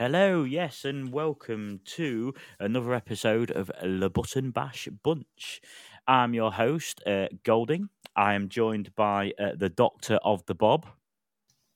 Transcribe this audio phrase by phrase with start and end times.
[0.00, 5.60] Hello, yes, and welcome to another episode of Le Button Bash Bunch.
[6.08, 7.90] I'm your host, uh, Golding.
[8.16, 10.86] I am joined by uh, the Doctor of the Bob,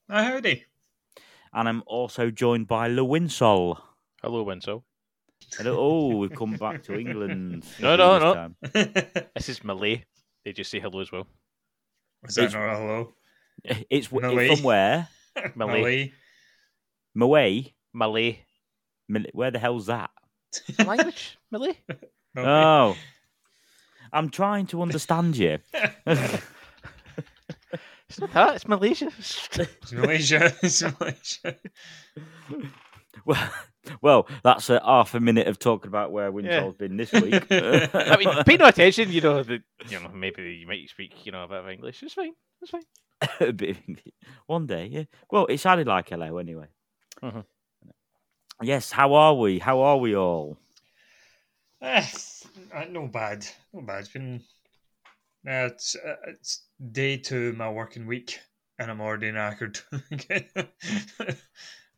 [0.09, 0.65] Oh, howdy.
[1.53, 3.79] and I'm also joined by Le Winsol.
[4.23, 4.81] Hello, Winsol.
[5.55, 5.77] Hello.
[5.77, 7.63] Oh, we've come back to England.
[7.79, 8.51] No, no, no.
[9.35, 10.03] This is Malay.
[10.43, 11.27] They just say hello as well.
[12.23, 13.13] Was that It's- not hello?
[13.89, 14.47] It's, Malay.
[14.49, 15.07] it's from where?
[15.55, 15.81] Malay.
[15.81, 16.13] Malay?
[17.13, 17.74] Malay.
[17.95, 20.09] Mal- Where the hell's that?
[20.85, 21.37] Language?
[21.51, 21.77] Malay?
[22.35, 22.47] Malay.
[22.47, 22.95] Oh.
[24.13, 25.57] I'm trying to understand you.
[28.07, 28.55] It's not that.
[28.55, 29.07] It's Malaysia.
[29.17, 30.53] It's Malaysia.
[30.61, 31.55] It's Malaysia.
[33.25, 33.49] Well,
[34.01, 37.47] well, that's uh, half a minute of talking about where Winsol's been this week.
[37.51, 39.11] I mean, pay no attention.
[39.11, 39.61] You know that.
[39.89, 41.25] You know, maybe you might speak.
[41.25, 42.03] You know, a bit of English.
[42.03, 42.33] It's fine.
[42.61, 42.83] It's fine.
[43.39, 44.13] a bit of English.
[44.45, 45.03] One day, yeah.
[45.31, 46.67] Well, it sounded like hello anyway.
[47.23, 47.43] Mhm.
[48.61, 49.59] Yes, how are we?
[49.59, 50.57] How are we all?
[51.81, 52.05] Eh,
[52.73, 53.45] uh, no bad.
[53.73, 53.99] No bad.
[53.99, 54.41] It's been.
[55.47, 58.39] Uh, it's, uh, it's day two of my working week,
[58.79, 59.81] and I'm already knackered.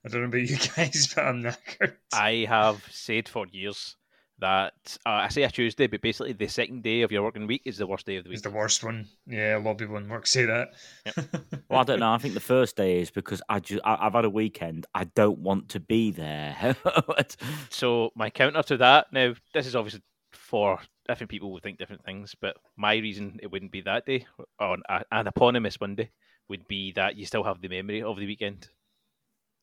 [0.05, 1.93] I don't know about you guys, but I'm knackered.
[2.11, 3.95] I have said for years
[4.39, 7.63] that uh, I say a Tuesday, but basically the second day of your working week
[7.65, 8.35] is the worst day of the week.
[8.35, 9.07] It's the worst one.
[9.25, 10.73] Yeah, a lot of people in work say that.
[11.69, 12.13] Well, I don't know.
[12.13, 14.85] I think the first day is because I just I, I've had a weekend.
[14.95, 16.77] I don't want to be there.
[17.69, 22.05] So my counter to that now, this is obviously for different people would think different
[22.05, 24.25] things, but my reason it wouldn't be that day
[24.59, 26.09] on an eponymous Monday
[26.47, 28.69] would be that you still have the memory of the weekend,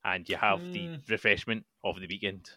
[0.05, 1.09] and you have the Mm.
[1.11, 2.51] refreshment of the weekend.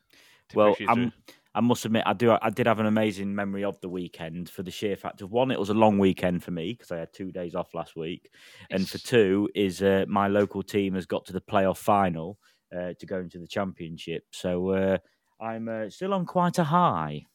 [0.50, 1.12] To well, push you I'm, through.
[1.58, 2.38] I must admit, I do.
[2.40, 5.50] I did have an amazing memory of the weekend for the sheer fact of one,
[5.50, 8.30] it was a long weekend for me because I had two days off last week,
[8.70, 12.38] and for two is uh, my local team has got to the playoff final
[12.72, 14.24] uh, to go into the championship.
[14.30, 14.98] So uh,
[15.42, 17.26] I'm uh, still on quite a high.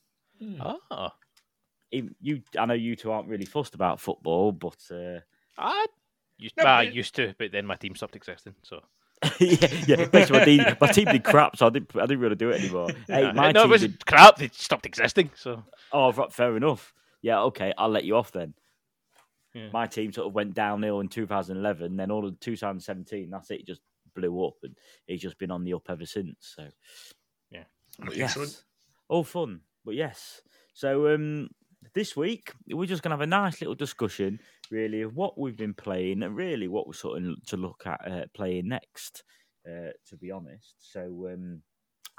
[0.60, 1.14] Ah,
[1.90, 5.18] You, I know you two aren't really fussed about football, but uh,
[5.58, 5.86] I
[6.38, 8.54] used, No, well, I used to, but then my team stopped existing.
[8.62, 8.82] So
[9.40, 10.06] yeah, yeah.
[10.06, 11.94] Basically, my team, my team did crap, so I didn't.
[11.96, 12.88] I didn't really do it anymore.
[13.06, 14.36] Hey, Yeah, my no, it wasn't did- crap.
[14.36, 15.30] They stopped existing.
[15.36, 15.62] So
[15.92, 16.92] Oh, right, fair enough.
[17.20, 18.54] Yeah, okay, I'll let you off then.
[19.54, 19.68] Yeah.
[19.72, 23.66] My team sort of went downhill in 2011, then all of 2017, that's it, it
[23.66, 23.82] just
[24.14, 24.74] blew up, and
[25.06, 26.54] it's just been on the up ever since.
[26.56, 26.66] So,
[27.50, 27.64] Yeah.
[27.98, 28.64] But yes,
[29.08, 30.40] all fun, but yes.
[30.72, 31.50] So, um,
[31.94, 34.40] this week we're just gonna have a nice little discussion,
[34.72, 38.00] really, of what we've been playing and really what we're sort of to look at
[38.10, 39.22] uh, playing next.
[39.64, 41.62] Uh, to be honest, so um,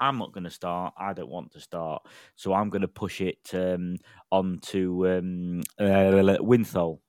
[0.00, 0.94] I'm not going to start.
[0.96, 2.06] I don't want to start,
[2.36, 3.96] so I'm going to push it um,
[4.32, 7.00] on to um, uh, Winthol.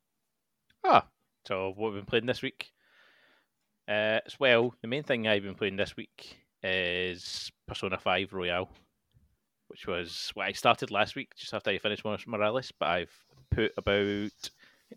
[0.84, 1.08] Ah,
[1.48, 2.72] so what we've been playing this week?
[3.88, 8.70] Uh, as well, the main thing I've been playing this week is Persona 5 Royal,
[9.68, 13.72] which was what I started last week just after I finished Morales, but I've put
[13.78, 14.50] about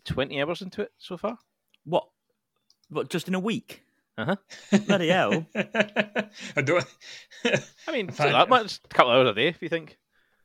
[0.05, 1.37] 20 hours into it so far.
[1.85, 2.07] What?
[2.89, 3.09] What?
[3.09, 3.83] Just in a week?
[4.17, 4.35] Uh-huh.
[4.85, 5.45] Bloody hell!
[5.55, 6.85] I don't.
[7.45, 9.69] I mean, In so fact- that much, a couple of hours a day, if you
[9.69, 9.97] think.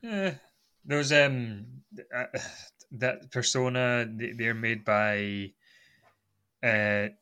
[0.03, 0.31] Eh,
[0.85, 1.65] Those um
[2.15, 2.25] uh,
[2.91, 5.51] that persona they- they're made by
[6.63, 7.15] uh it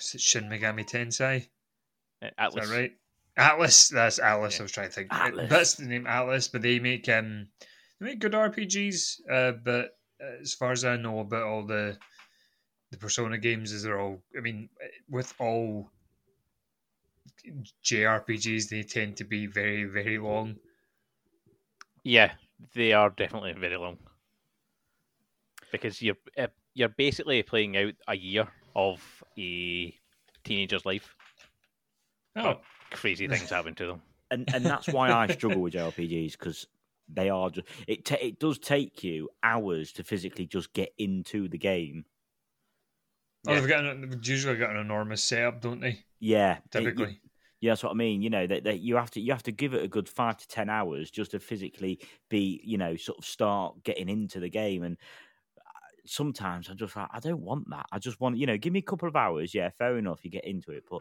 [0.00, 1.48] Shin Megami Tensei?
[2.22, 2.92] Uh, Is that right?
[3.38, 3.88] Atlus.
[3.90, 4.52] That's Atlus.
[4.52, 4.58] Yeah.
[4.60, 5.10] I was trying to think.
[5.10, 5.48] Atlus.
[5.48, 6.50] That's the name Atlus.
[6.52, 7.48] But they make um
[8.00, 9.20] they make good RPGs.
[9.30, 9.88] Uh, but uh,
[10.20, 11.98] as far as I know about all the
[12.90, 14.22] the Persona games, is they're all.
[14.36, 14.70] I mean,
[15.08, 15.90] with all
[17.82, 20.58] JRPGs, they tend to be very very long.
[22.04, 22.34] Yeah,
[22.74, 23.98] they are definitely very long
[25.70, 29.94] because you're uh, you're basically playing out a year of a
[30.44, 31.14] teenager's life.
[32.36, 34.02] Oh, Crazy things happen to them.
[34.30, 36.66] and and that's why I struggle with JRPGs because
[37.12, 38.04] they are just it.
[38.04, 42.04] Ta- it does take you hours to physically just get into the game.
[43.46, 43.60] oh, Yeah.
[43.60, 46.04] they've got an, they've usually got an enormous setup, don't they?
[46.20, 47.20] Yeah, it- Typically.
[47.60, 48.22] Yeah, that's what I mean.
[48.22, 50.36] You know that, that you have to you have to give it a good five
[50.38, 51.98] to ten hours just to physically
[52.28, 54.84] be you know sort of start getting into the game.
[54.84, 54.96] And
[55.58, 55.70] uh,
[56.06, 57.86] sometimes I'm just like I don't want that.
[57.90, 59.54] I just want you know give me a couple of hours.
[59.56, 60.24] Yeah, fair enough.
[60.24, 61.00] You get into it, but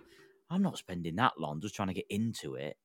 [0.50, 2.76] I'm not spending that long just trying to get into it.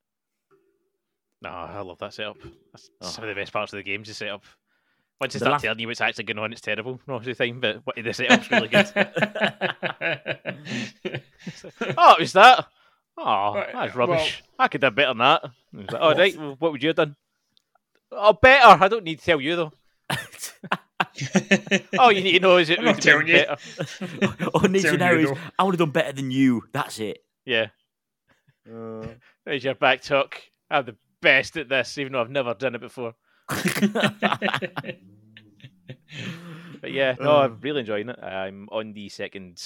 [1.43, 2.37] No, I love that setup.
[2.73, 3.07] That's Oh.
[3.09, 4.15] some of the best parts of the games.
[4.17, 4.45] set up.
[5.21, 7.37] Once they The start last- telling you what's actually going on, it's terrible most of
[7.37, 7.61] the time.
[7.61, 8.91] But what- the setup's really good.
[11.97, 12.67] oh, it was that.
[13.19, 14.43] Oh, Right, that's well- rubbish.
[14.59, 15.45] I could have better than that.
[15.73, 16.37] And like, oh, right.
[16.37, 17.17] well, what would you have done?
[18.11, 18.83] Oh, better.
[18.85, 19.73] I don't need to tell you though.
[21.99, 23.35] All you need to know is it I'm would have been telling you.
[23.45, 23.57] better.
[24.55, 25.37] All I need to know is though.
[25.59, 26.63] I would have done better than you.
[26.73, 27.25] That's it.
[27.45, 27.67] Yeah.
[28.71, 29.07] Uh,
[29.45, 30.41] There's your back talk.
[30.71, 33.15] I'm the best at this, even though I've never done it before.
[36.83, 38.19] But yeah, no, I'm really enjoying it.
[38.21, 39.63] I'm on the second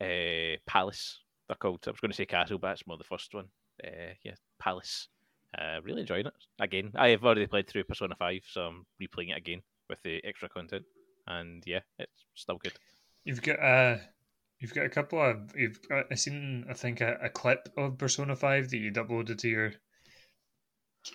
[0.00, 1.20] uh, Palace.
[1.46, 1.84] They're called.
[1.86, 3.44] I was going to say Castle, but it's more the first one.
[3.84, 5.08] Uh, yeah, Palace.
[5.56, 6.32] Uh, really enjoying it.
[6.58, 9.60] Again, I have already played through Persona 5, so I'm replaying it again
[9.90, 10.84] with the extra content.
[11.26, 12.72] And yeah, it's still good.
[13.24, 13.98] You've got uh
[14.58, 17.98] you've got a couple of you've got, I seen I think a, a clip of
[17.98, 19.72] Persona Five that you uploaded to your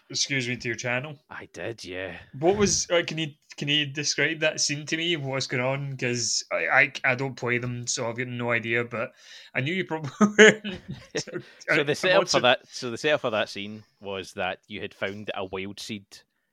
[0.10, 1.18] excuse me to your channel.
[1.30, 2.18] I did, yeah.
[2.40, 5.16] What was uh, can you can you describe that scene to me?
[5.18, 5.92] What's going on?
[5.92, 8.84] Because I, I I don't play them, so I've got no idea.
[8.84, 9.12] But
[9.54, 10.10] I knew you probably.
[11.16, 11.32] so,
[11.70, 14.94] So the setup for that, so the setup for that scene was that you had
[14.94, 16.06] found a wild seed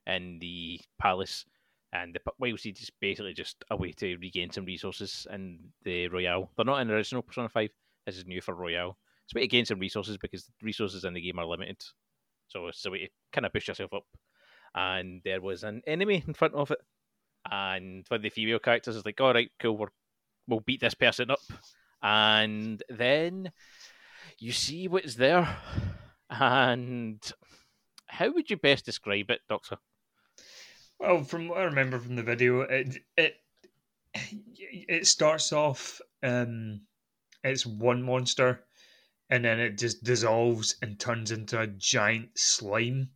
[0.06, 1.44] in the palace,
[1.92, 6.08] and the wild seed is basically just a way to regain some resources in the
[6.08, 6.50] Royal.
[6.56, 7.70] They're not in the original Persona Five.
[8.06, 8.98] This is new for Royal.
[9.24, 11.84] It's a way to gain some resources because the resources in the game are limited.
[12.48, 14.04] So it's a way to kind of push yourself up.
[14.74, 16.78] And there was an enemy in front of it,
[17.50, 19.88] and one of the female characters is like, "All right, cool, we're,
[20.46, 21.40] we'll beat this person up,"
[22.02, 23.50] and then
[24.38, 25.56] you see what's there,
[26.30, 27.20] and
[28.06, 29.78] how would you best describe it, Doctor?
[30.98, 33.36] Well, from what I remember from the video, it it
[34.14, 36.00] it starts off.
[36.22, 36.82] Um,
[37.44, 38.64] it's one monster,
[39.30, 43.10] and then it just dissolves and turns into a giant slime.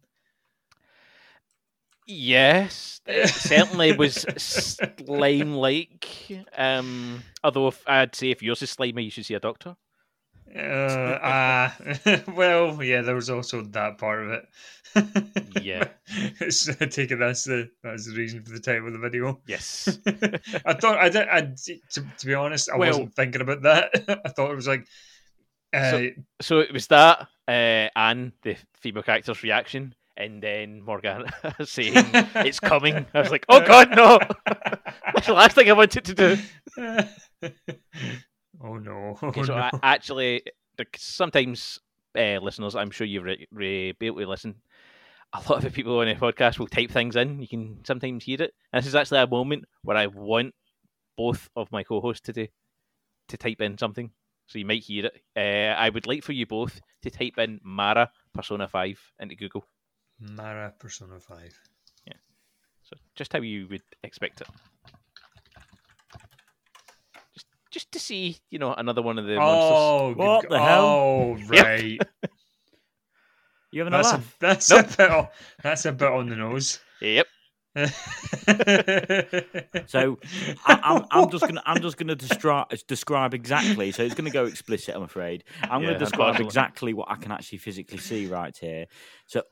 [2.06, 6.08] Yes, it certainly was slime-like.
[6.56, 9.76] Um, although if I'd say if yours is slimy, you should see a doctor.
[10.54, 11.74] Uh, ah,
[12.34, 14.46] well, yeah, there was also that part of it.
[15.62, 15.88] Yeah.
[16.50, 19.40] so I take it that's the that's the reason for the title of the video.
[19.46, 19.98] Yes.
[20.66, 21.26] I thought I did.
[21.28, 24.20] I, to, to be honest, I Well- wasn't thinking about that.
[24.26, 24.86] I thought it was like,
[25.72, 26.08] uh, So-
[26.40, 31.32] So it was that, uh, and the female character's reaction, and then Morgana
[31.64, 31.94] saying
[32.36, 33.06] it's coming.
[33.14, 34.18] I was like, oh god, no!
[35.14, 36.36] That's the last thing I wanted to do.
[38.62, 39.16] oh no!
[39.22, 39.60] Okay, oh, so no.
[39.62, 40.42] I, actually,
[40.96, 41.78] sometimes
[42.16, 44.56] uh, listeners, I'm sure you've re- re- be able to listen.
[45.34, 47.40] A lot of the people on the podcast will type things in.
[47.40, 48.52] You can sometimes hear it.
[48.72, 50.54] And this is actually a moment where I want
[51.16, 52.46] both of my co-hosts to do
[53.28, 54.10] to type in something.
[54.52, 55.22] So you might hear it.
[55.34, 59.64] Uh, I would like for you both to type in Mara Persona Five into Google.
[60.20, 61.58] Mara Persona Five.
[62.06, 62.12] Yeah.
[62.82, 64.48] So just how you would expect it.
[67.32, 69.70] Just, just to see, you know, another one of the monsters.
[69.72, 70.84] Oh, What good- the hell?
[70.84, 71.64] Oh, Yep.
[71.64, 72.00] right.
[73.70, 74.36] You having a that's a, laugh?
[74.38, 74.84] that's Nope.
[74.92, 75.10] a bit.
[75.10, 75.28] On,
[75.62, 76.78] that's a bit on the nose.
[77.00, 77.26] Yep.
[79.86, 80.18] So
[80.66, 83.92] I, I'm, I'm just gonna I'm just gonna describe describe exactly.
[83.92, 84.94] So it's gonna go explicit.
[84.94, 85.44] I'm afraid.
[85.62, 88.86] I'm Yeah, gonna describe exactly what I can actually physically see right here.
[89.26, 89.42] So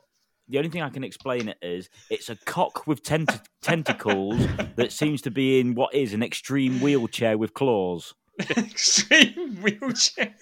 [0.48, 4.46] the only thing I can explain it is it's a cock with tent- tentacles
[4.76, 8.14] that seems to be in what is an extreme wheelchair with claws.
[8.56, 10.34] Extreme wheelchair.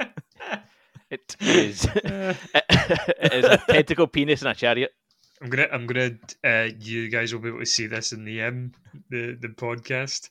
[1.10, 1.86] It is.
[1.94, 4.90] it is a tentacle penis in a chariot.
[5.40, 6.10] I'm gonna, I'm gonna.
[6.44, 8.72] Uh, you guys will be able to see this in the um,
[9.10, 10.30] the the podcast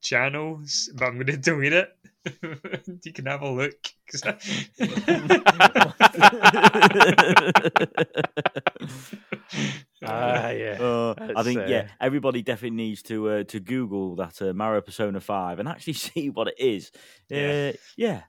[0.00, 1.90] channels, but I'm gonna delete it.
[3.04, 3.88] you can have a look.
[10.00, 10.78] Ah, yeah.
[10.80, 14.52] Uh, I That's, think yeah, uh, everybody definitely needs to uh, to Google that uh,
[14.52, 16.92] Mara Persona Five and actually see what it is.
[17.28, 17.72] Yeah.
[17.72, 18.22] Uh, yeah.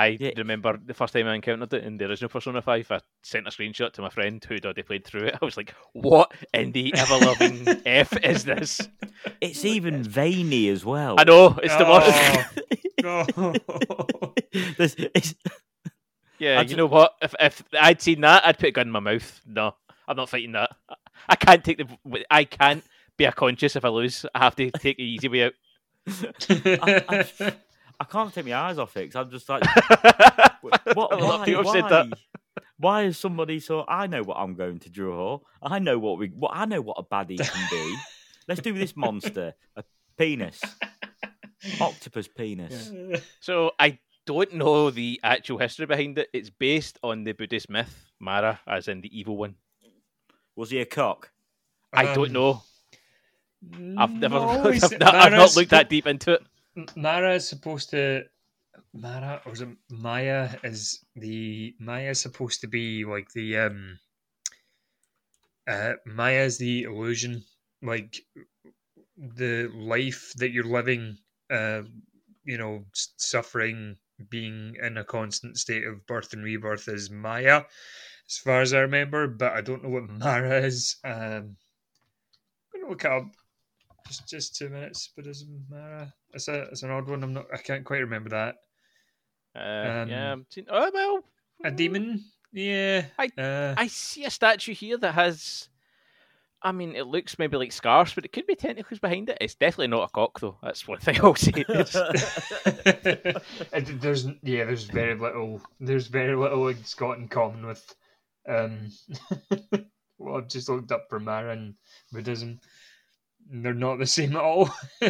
[0.00, 0.30] I Yeah.
[0.36, 2.90] remember the first time I encountered it in the original Persona 5.
[2.90, 5.36] I sent a screenshot to my friend who'd already played through it.
[5.40, 8.80] I was like, what in the ever loving F is this?
[9.40, 11.16] It's even veiny as well.
[11.18, 12.14] I know, it's the worst.
[13.04, 13.26] Oh,
[14.22, 14.34] no.
[14.52, 15.34] It's-
[16.38, 17.14] Yeah, I you know what?
[17.20, 19.42] If if I'd seen that, I'd put a gun in my mouth.
[19.46, 19.74] No,
[20.08, 20.70] I'm not fighting that.
[21.28, 22.24] I can't take the.
[22.30, 22.82] I can't
[23.18, 24.24] be a conscious if I lose.
[24.34, 25.52] I have to take the easy way out.
[26.48, 27.52] I,
[28.00, 29.62] I, I can't take my eyes off it 'cause I'm just like,
[30.62, 30.80] what?
[30.86, 31.44] A lot of Why?
[31.44, 31.72] people have Why?
[31.72, 32.06] said that.
[32.78, 33.84] Why is somebody so?
[33.86, 35.40] I know what I'm going to draw.
[35.62, 36.28] I know what we.
[36.28, 37.96] What I know what a baddie can be.
[38.48, 39.54] Let's do this monster.
[39.76, 39.84] A
[40.16, 40.60] penis.
[41.80, 42.90] Octopus penis.
[43.40, 46.28] So I don't know the actual history behind it.
[46.32, 49.56] It's based on the Buddhist myth Mara, as in the evil one.
[50.56, 51.30] Was he a cock?
[51.92, 52.62] I don't Um, know.
[53.98, 54.34] I've never.
[54.40, 56.42] no, I've, not, I've not looked that deep into it.
[56.96, 58.24] Mara is supposed to.
[58.92, 60.50] Mara or is it Maya?
[60.64, 63.98] Is the Maya is supposed to be like the um.
[65.68, 67.44] Uh, Maya is the illusion,
[67.82, 68.16] like
[69.16, 71.18] the life that you're living.
[71.50, 71.82] Uh,
[72.44, 72.84] you know,
[73.16, 73.96] suffering,
[74.28, 77.62] being in a constant state of birth and rebirth is Maya,
[78.28, 80.96] as far as I remember, but I don't know what Mara is.
[81.04, 81.56] Um,
[82.74, 83.24] I'm to look up.
[84.06, 85.10] Just, just two minutes.
[85.16, 86.12] Buddhism, Mara.
[86.32, 87.22] It's a, it's an odd one.
[87.22, 87.46] I'm not.
[87.52, 88.56] I can't quite remember that.
[89.54, 90.36] Uh, Um, yeah.
[90.68, 91.24] Oh well.
[91.64, 92.24] A demon.
[92.52, 93.04] Yeah.
[93.18, 95.68] I- Uh, I see a statue here that has.
[96.62, 99.38] I mean, it looks maybe like scarves, but it could be tentacles behind it.
[99.40, 100.58] It's definitely not a cock, though.
[100.62, 101.64] That's one thing I'll say.
[103.72, 105.62] There's yeah, there's very little.
[105.80, 107.94] There's very little it's got in common with.
[108.48, 108.90] Um,
[110.18, 111.74] well, I've just looked up for Mara and
[112.12, 112.60] Buddhism.
[113.52, 114.70] They're not the same at all.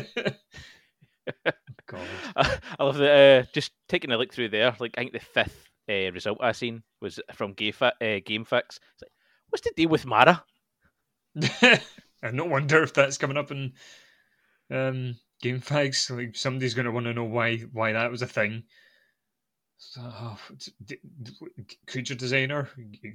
[1.86, 2.00] God.
[2.36, 3.44] I love that.
[3.44, 6.52] Uh, just taking a look through there, like I think the fifth uh, result I
[6.52, 8.68] seen was from GameFi- uh, GameFAQs.
[8.68, 9.12] It's like,
[9.50, 10.44] what's the deal with Mara?
[11.62, 13.72] and no wonder if that's coming up in
[14.70, 16.16] um, GameFAQs.
[16.16, 18.64] Like somebody's going to want to know why why that was a thing.
[19.78, 20.38] So, oh,
[20.84, 21.32] d- d-
[21.86, 23.14] creature designer, you,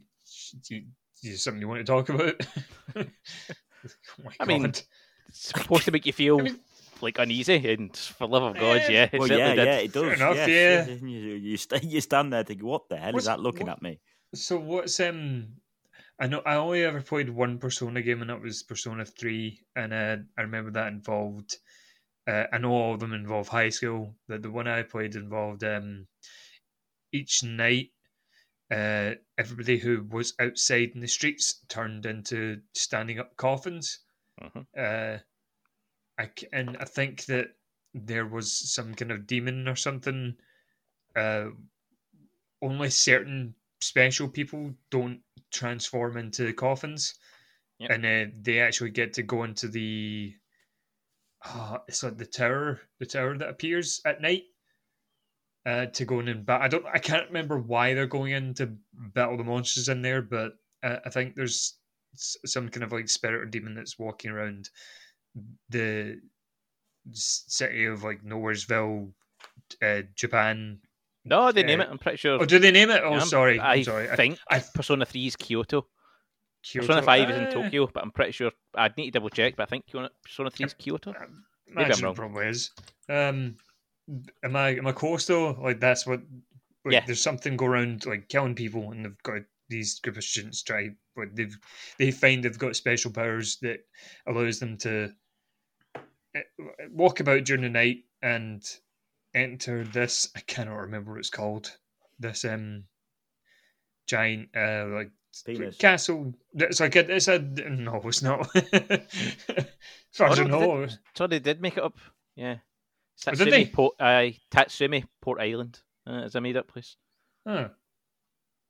[0.70, 0.84] you,
[1.22, 2.42] you something you want to talk about?
[2.96, 3.06] oh
[4.24, 4.82] my I mean, God.
[5.28, 6.60] It's supposed to make you feel I mean-
[7.02, 9.66] like uneasy, and for love of God, yeah, well, certainly yeah, did.
[9.66, 10.04] yeah, it does.
[10.04, 10.94] Fair enough, yes, yeah.
[11.02, 13.74] You, you, st- you stand there thinking, what the hell What's- is that looking what-
[13.78, 14.00] at me?
[14.34, 15.48] So what's um?
[16.20, 19.94] I know I only ever played one Persona game, and that was Persona Three, and
[19.94, 21.58] uh, I remember that involved.
[22.28, 24.16] Uh, I know all of them involve high school.
[24.30, 26.08] The the one I played involved um,
[27.12, 27.90] each night.
[28.72, 34.00] Uh, everybody who was outside in the streets turned into standing up coffins.
[34.42, 34.66] Mhm.
[34.78, 35.20] Uh,
[36.18, 37.58] I and I think that
[37.94, 40.38] there was some kind of demon or something.
[41.16, 41.52] Uh,
[42.62, 47.20] only certain special people don't transform into coffins,
[47.80, 47.92] Yep.
[47.92, 50.36] and uh, they actually get to go into the.
[51.46, 54.44] ah, it's like the tower, the tower that appears at night.
[55.66, 56.62] Uh, to go in and bat.
[56.62, 56.86] I don't.
[56.86, 61.00] I can't remember why they're going in to battle the monsters in there, but uh,
[61.04, 61.80] I think there's
[62.16, 64.70] some kind of like spirit or demon that's walking around
[65.70, 66.20] the
[67.12, 69.12] city of like Nowheresville,
[69.82, 70.80] uh, Japan.
[71.24, 71.90] No, they name Uh, it.
[71.90, 72.40] I'm pretty sure.
[72.42, 73.02] Oh, do they name it?
[73.04, 73.60] Oh, Yeah, sorry.
[73.60, 74.10] I sorry.
[74.10, 75.88] I- think I- Persona 3 is Kyoto.
[76.64, 76.88] Kyoto.
[76.88, 78.52] Persona 5 is in Ah, Tokyo, but I'm pretty sure.
[78.76, 79.86] I'd need to double check, but I think
[80.24, 81.14] Persona 3 is Kyoto.
[81.68, 82.16] Maybe I'm wrong.
[82.16, 82.72] probably is.
[83.10, 83.58] Um,
[84.44, 85.52] am I am I close though?
[85.54, 86.22] Like that's what.
[86.86, 87.06] Like, Yeah.
[87.06, 90.90] There's something go around like killing people, and they've got these group of students try,
[91.16, 91.58] but they've
[91.98, 93.80] they find they've got special powers that
[94.28, 95.12] allows them to
[96.36, 96.42] eh,
[96.92, 98.64] walk about during the night and
[99.34, 100.30] enter this.
[100.36, 101.72] I cannot remember what it's called.
[102.20, 102.86] This um
[104.08, 105.12] giant uh like
[105.46, 105.78] Penis.
[105.78, 106.34] castle.
[106.54, 108.48] It's like a, it's a no, it's not.
[108.56, 109.02] I
[110.20, 110.88] Oh, don't know.
[111.18, 111.98] So they did make it up.
[112.38, 112.58] Yeah.
[113.28, 113.66] Oh, did Tatsumi they?
[113.66, 116.96] Port, uh, Tatsumi Port Island uh, is a made up place.
[117.46, 117.70] Huh.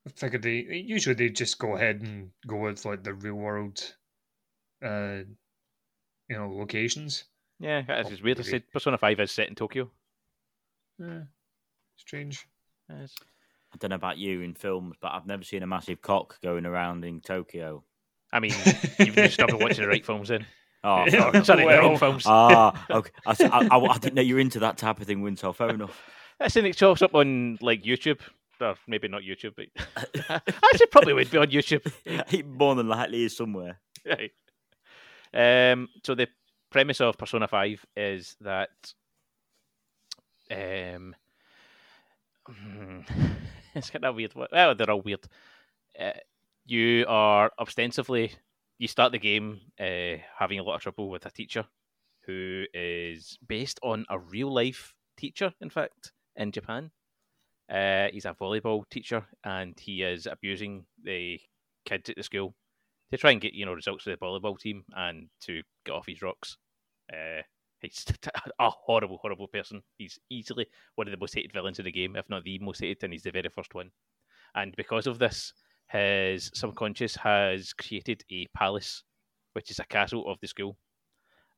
[0.08, 3.82] I figured they usually they just go ahead and go with like the real world,
[4.84, 5.20] uh,
[6.30, 7.24] you know, locations.
[7.60, 8.38] Yeah, that is weird.
[8.38, 8.50] I maybe.
[8.52, 9.90] said Persona 5 is set in Tokyo.
[11.00, 11.22] Yeah.
[11.98, 12.46] Strange.
[12.90, 13.14] Yes.
[13.74, 16.66] I don't know about you in films, but I've never seen a massive cock going
[16.66, 17.84] around in Tokyo.
[18.32, 18.52] I mean,
[19.00, 20.46] you've just not been watching the right films then.
[20.88, 21.10] Oh, Yeah.
[21.10, 21.46] fair enough.
[21.48, 21.82] Sorry, the well.
[21.82, 22.24] wrong films.
[22.28, 23.10] ah, okay.
[23.26, 23.34] I
[23.98, 25.52] didn't know you were into that type of thing, Winter.
[25.52, 26.00] Fair enough.
[26.38, 28.20] That's something that shows up on like YouTube.
[28.62, 29.68] Or maybe not YouTube, but
[30.64, 31.86] actually probably would be on YouTube.
[32.46, 33.80] More than likely is somewhere.
[34.06, 34.32] Right.
[35.34, 36.28] Um, so the
[36.70, 38.70] premise of Persona Five is that
[40.52, 41.16] um,
[43.76, 44.34] it's kind of weird.
[44.36, 45.26] Well, they're all weird.
[46.00, 46.12] Uh,
[46.66, 48.32] you are ostensibly
[48.78, 51.66] you start the game uh, having a lot of trouble with a teacher
[52.26, 56.92] who is based on a real life teacher, in fact, in Japan.
[57.70, 61.40] Uh, he's a volleyball teacher and he is abusing the
[61.86, 62.54] kids at the school
[63.12, 66.06] to try and get you know results for the volleyball team and to get off
[66.08, 66.58] his rocks.
[67.12, 67.42] Uh,
[67.80, 68.06] he's
[68.60, 69.82] a horrible, horrible person.
[69.98, 72.82] He's easily one of the most hated villains in the game, if not the most
[72.82, 73.92] hated, and he's the very first one.
[74.56, 75.54] And because of this,
[75.90, 79.04] his subconscious has created a palace,
[79.54, 80.78] which is a castle of the school.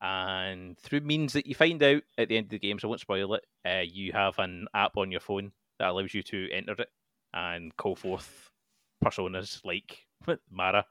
[0.02, 2.90] And through means that you find out at the end of the game, so I
[2.90, 6.50] won't spoil it, uh, you have an app on your phone that allows you to
[6.52, 6.90] enter it
[7.34, 8.50] and call forth
[9.04, 10.06] personas like
[10.52, 10.86] Mara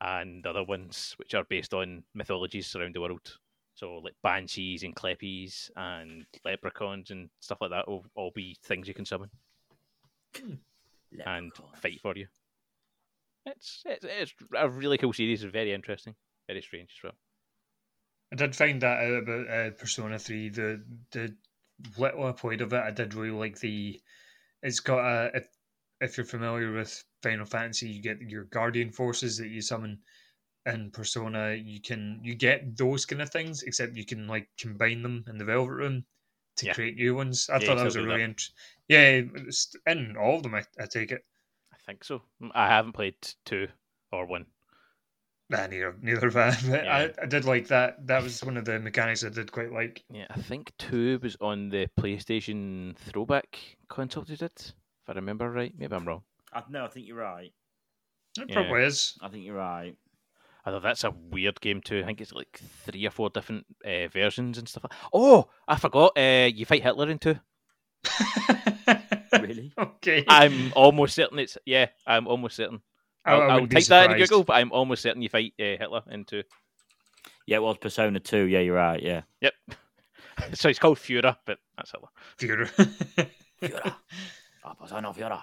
[0.00, 3.38] and other ones which are based on mythologies around the world.
[3.74, 8.86] So like banshees and kelpies and leprechauns and stuff like that will all be things
[8.86, 9.30] you can summon
[11.26, 12.26] and fight for you.
[13.46, 16.14] It's, it's it's a really cool series, and very interesting,
[16.48, 17.12] very strange as well.
[18.32, 20.48] I did find that out about uh, Persona Three.
[20.48, 21.34] The the
[21.98, 24.00] little I played of it, I did really like the.
[24.62, 25.30] It's got a.
[25.36, 25.48] If,
[26.00, 30.02] if you're familiar with Final Fantasy, you get your Guardian forces that you summon
[30.66, 31.54] in Persona.
[31.54, 35.38] You can you get those kind of things, except you can like combine them in
[35.38, 36.06] the Velvet Room
[36.56, 36.74] to Yeah.
[36.74, 37.48] create new ones.
[37.50, 38.56] I Yeah, thought that was a really interesting.
[38.88, 40.54] Yeah, it's in all of them.
[40.54, 41.24] I, I take it.
[41.70, 42.22] I think so.
[42.52, 43.68] I haven't played two
[44.10, 44.53] or one.
[45.50, 46.50] Nah, neither, neither have I.
[46.70, 46.96] But Yeah.
[47.18, 48.06] I, I did like that.
[48.06, 50.02] That was one of the mechanics I did quite like.
[50.10, 53.58] Yeah, I think two was on the PlayStation throwback
[53.88, 54.72] console Did it?
[55.02, 55.72] if I remember right.
[55.76, 56.22] Maybe I'm wrong.
[56.52, 57.52] I, no, I think you're right.
[58.38, 58.54] It Yeah.
[58.54, 59.18] probably is.
[59.20, 59.94] I think you're right.
[60.66, 62.00] Although that's a weird game too.
[62.00, 64.86] I think it's like three or four different uh, versions and stuff.
[65.12, 66.16] Oh, I forgot.
[66.16, 67.36] Uh, you fight Hitler in two.
[69.40, 69.72] Really?
[69.76, 70.24] okay.
[70.28, 71.88] I'm almost certain it's yeah.
[72.06, 72.80] I'm almost certain.
[73.24, 74.30] I- I'll, I I'll wouldn't be type that in surprised.
[74.30, 76.42] Google, but I'm almost certain you fight uh, Hitler in two.
[77.46, 78.44] Yeah, it was Persona 2.
[78.44, 79.02] Yeah, you're right.
[79.02, 79.22] Yeah.
[79.42, 79.52] Yep.
[80.54, 82.08] so it's called Führer, but that's Hitler.
[82.38, 83.28] Führer.
[83.62, 83.94] Führer.
[84.66, 85.42] Oh, Persona Führer.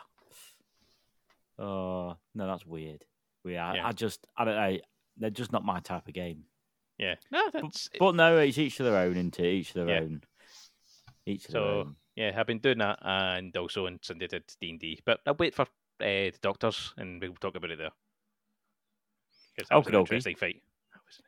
[1.60, 3.06] Oh, no, that's weird.
[3.44, 3.76] We are.
[3.76, 3.88] Yeah.
[3.88, 4.78] I just, I don't know.
[5.18, 6.44] They're just not my type of game.
[6.98, 7.16] Yeah.
[7.32, 9.40] No, that's But no, it's each to their own, isn't?
[9.40, 10.00] Each to their Yeah.
[10.02, 10.22] own.
[11.26, 11.96] Each to their So own.
[12.16, 15.00] yeah, I've been doing that, and also on Sunday did D and D.
[15.06, 15.66] But I'll wait for
[16.02, 17.92] uh, the doctors, and we'll talk about it there.
[19.88, 20.62] an interesting fight.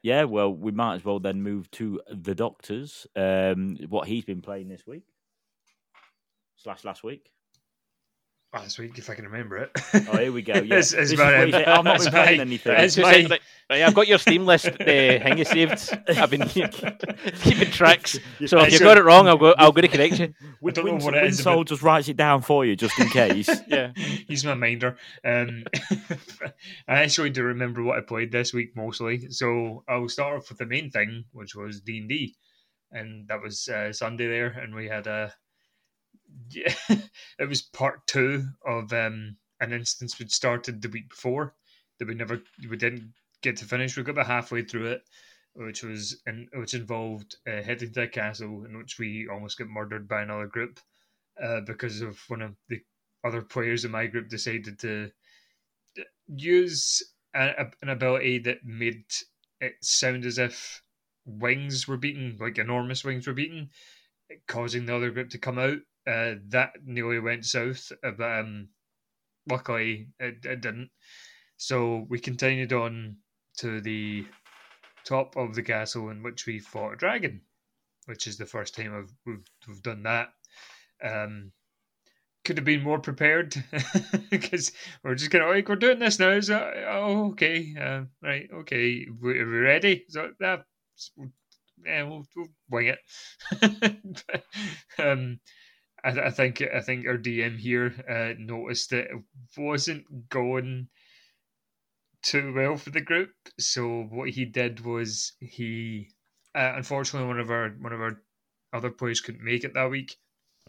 [0.01, 3.06] Yeah, well, we might as well then move to the doctors.
[3.15, 5.03] Um, what he's been playing this week
[6.56, 7.30] slash last week.
[8.53, 9.72] Last week, if I can remember it.
[10.12, 10.53] Oh, here we go.
[10.57, 11.45] Yeah, It's- it's is about what him.
[11.48, 12.75] he said, I've not It's been playing anything.
[12.77, 13.27] it's my-
[13.72, 15.89] right, I've got your Steam list uh, thing you saved.
[16.10, 18.19] I've been keeping tracks.
[18.45, 19.55] So if you should- got it wrong, I'll go.
[19.57, 20.33] I'll go to correct you.
[20.62, 22.75] Win, don't know Win- what it is, Winsol but- just writes it down for you,
[22.75, 23.50] just in case.
[23.67, 23.91] Yeah.
[24.27, 24.98] He's my minder.
[25.25, 25.63] Um,
[26.88, 30.60] I actually do remember what I played this week mostly, so I'll start off with
[30.60, 32.36] the main thing, which was D and D,
[32.91, 35.33] and that was uh, Sunday there, and we had a.
[36.50, 36.74] Yeah,
[37.40, 41.56] it was part two of um, an instance we'd started the week before
[42.00, 43.96] that we never we didn't get to finish.
[43.96, 45.02] We got about halfway through it,
[45.54, 49.67] which was in, which involved uh, heading to a castle in which we almost got
[49.67, 50.80] murdered by another group
[51.41, 52.82] uh, because of one of the
[53.24, 55.12] other players in my group decided to
[56.28, 57.02] use
[57.36, 59.04] a, an ability that made
[59.62, 60.82] it sound as if
[61.26, 63.69] wings were beaten, like enormous wings were beaten,
[64.48, 65.80] causing the other group to come out.
[66.06, 68.68] Uh, that nearly went south, but um,
[69.50, 70.89] luckily it, it didn't.
[71.58, 73.18] So we continued on
[73.60, 74.26] to the
[75.06, 77.42] top of the castle in which we fought a dragon,
[78.06, 80.30] which is the first time I've, we've, we've done that.
[81.04, 81.52] Um,
[82.44, 83.56] could have been more prepared
[84.30, 84.72] because
[85.04, 86.39] we're just kind of like we're doing this now.
[86.42, 90.06] So oh, okay, uh, right, okay, are we ready?
[90.10, 90.66] So that,
[91.86, 94.44] yeah, we'll, we'll wing it.
[95.00, 95.39] um,
[96.04, 99.24] I, I think I think our DM here uh, noticed that it
[99.58, 100.88] wasn't going
[102.22, 103.32] too well for the group.
[103.60, 106.10] So what he did was he,
[106.56, 108.22] uh, unfortunately, one of our one of our
[108.74, 110.18] other players couldn't make it that week.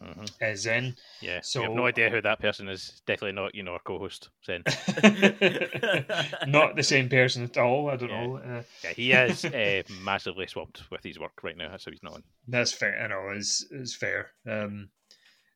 [0.00, 0.28] Mhm.
[0.42, 0.96] Uh, Zen.
[1.20, 1.40] Yeah.
[1.42, 3.00] So- we have no idea who that person is.
[3.06, 4.28] Definitely not, you know, our co-host.
[4.44, 4.64] Zen.
[6.48, 7.88] Not the same person at all.
[7.90, 8.26] I don't Yeah.
[8.26, 8.36] know.
[8.38, 11.70] Uh, Yeah, he is uh, massively swamped with his work right now.
[11.70, 12.24] That's how he's not on.
[12.48, 13.00] That's fair.
[13.02, 14.32] I know is is fair.
[14.46, 14.90] Um,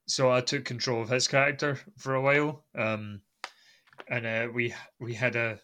[0.08, 3.20] so I took control of his character for a while, um,
[4.08, 5.60] and uh, we we had a,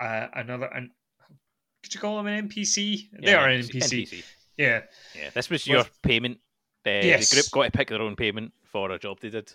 [0.00, 0.90] a another an
[1.82, 3.08] could you call them an NPC?
[3.22, 4.02] they are an NPC.
[4.02, 4.24] NPC.
[4.56, 4.82] Yeah,
[5.14, 6.38] Yeah, this was With- your payment.
[6.84, 7.30] Uh, Yes.
[7.30, 9.52] The group got to pick their own payment for a job they did.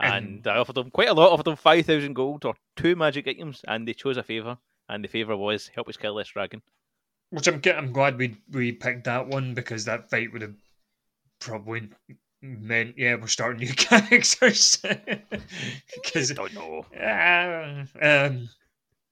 [0.00, 3.26] And- And I offered them quite a lot, offered them 5,000 gold or two magic
[3.28, 4.56] items, and they chose a favour.
[4.88, 6.62] And the favour was help us kill this dragon.
[7.30, 10.56] which I'm I'm glad we we picked that one because that fight would have
[11.40, 11.90] probably
[12.40, 14.78] meant yeah we're starting new characters
[15.94, 16.84] because Don't know.
[17.00, 18.48] Ah, um,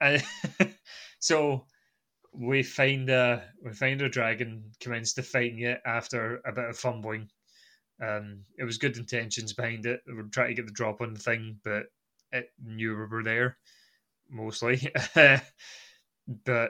[0.01, 0.23] I,
[1.19, 1.65] so
[2.33, 6.79] we find a we find a dragon, commence to fighting it after a bit of
[6.79, 7.29] fumbling.
[8.01, 10.01] Um, it was good intentions behind it.
[10.07, 11.85] We're trying to get the drop on the thing, but
[12.33, 13.57] it knew we were there
[14.31, 14.93] mostly.
[15.15, 15.43] but
[16.49, 16.69] uh,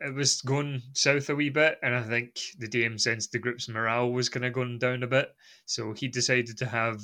[0.00, 3.68] it was going south a wee bit, and I think the DM sensed the group's
[3.68, 7.00] morale was kind of going down a bit, so he decided to have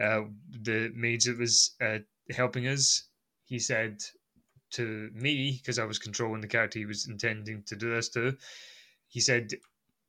[0.00, 1.98] uh, the mage that was uh,
[2.30, 3.08] helping us,
[3.44, 4.02] he said
[4.72, 8.36] to me, because I was controlling the character he was intending to do this to,
[9.08, 9.52] he said,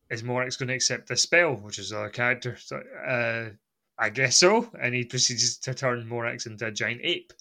[0.09, 1.55] Is Morax going to accept the spell?
[1.55, 2.57] Which is our character.
[2.57, 3.49] So, uh,
[3.97, 4.69] I guess so.
[4.81, 7.31] And he proceeds to turn Morax into a giant ape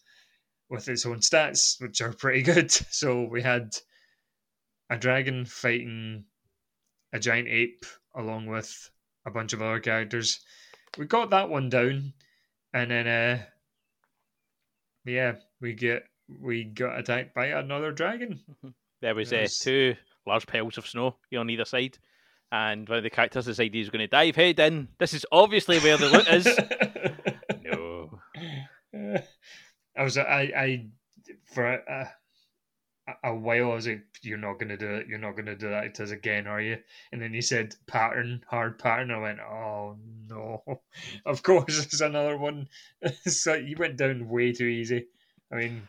[0.68, 2.70] with its own stats, which are pretty good.
[2.90, 3.74] So we had
[4.90, 6.24] a dragon fighting
[7.12, 8.90] a giant ape along with
[9.26, 10.40] a bunch of other characters.
[10.98, 12.12] We got that one down,
[12.72, 13.42] and then uh,
[15.04, 16.04] yeah, we get
[16.40, 18.40] we got attacked by another dragon.
[19.00, 21.98] There was uh, two large piles of snow on either side,
[22.50, 24.88] and one of the characters decided he was going to dive head in.
[24.98, 26.46] This is obviously where the loot is.
[27.64, 28.20] no.
[29.96, 30.86] I was I I
[31.52, 32.10] for a,
[33.22, 35.06] a, while I was like, "You're not gonna do it.
[35.06, 36.78] You're not gonna do that to us again, are you?"
[37.12, 39.96] And then he said, "Pattern, hard pattern." I went, "Oh
[40.28, 40.62] no!"
[41.26, 42.68] Of course, it's another one.
[43.26, 45.06] so you went down way too easy.
[45.52, 45.88] I mean,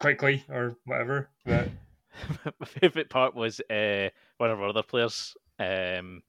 [0.00, 1.28] quickly or whatever.
[1.44, 1.68] But
[2.58, 6.22] My favourite part was uh, one of our other players, um,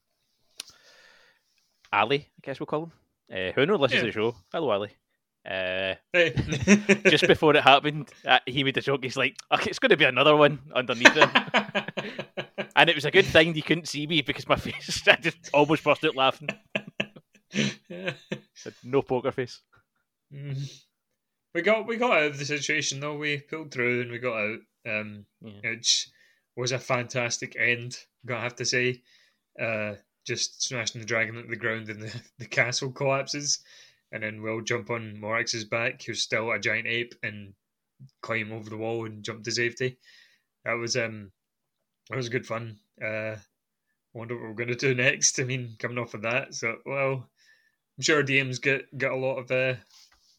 [1.93, 2.91] Ali, I guess we'll call him,
[3.31, 4.35] uh, who no listens to the show.
[4.51, 4.91] Hello, Ali.
[5.45, 5.93] Uh,
[7.09, 9.03] just before it happened, uh, he made a joke.
[9.03, 11.29] He's like, "Okay, it's going to be another one underneath him,"
[12.75, 15.37] and it was a good thing you couldn't see me because my face, I just
[15.53, 16.49] almost burst out laughing.
[18.83, 19.61] No poker face.
[20.33, 20.81] Mm.
[21.53, 23.17] We got we got out of the situation though.
[23.17, 24.59] We pulled through and we got out.
[24.87, 25.71] Um, Yeah.
[25.71, 26.09] which
[26.55, 27.97] was a fantastic end.
[28.25, 29.01] Gotta have to say,
[29.61, 29.93] uh,
[30.25, 33.59] just smashing the dragon at the ground and the, the castle collapses,
[34.15, 37.53] and then we'll jump on Morax's back, who's still a giant ape, and
[38.21, 39.97] climb over the wall and jump to safety.
[40.63, 41.31] That was um,
[42.09, 42.77] that was good fun.
[43.03, 43.35] Uh,
[44.13, 45.37] wonder what we're gonna do next.
[45.39, 47.27] I mean, coming off of that, so well,
[47.97, 49.75] I'm sure DM's got got a lot of uh,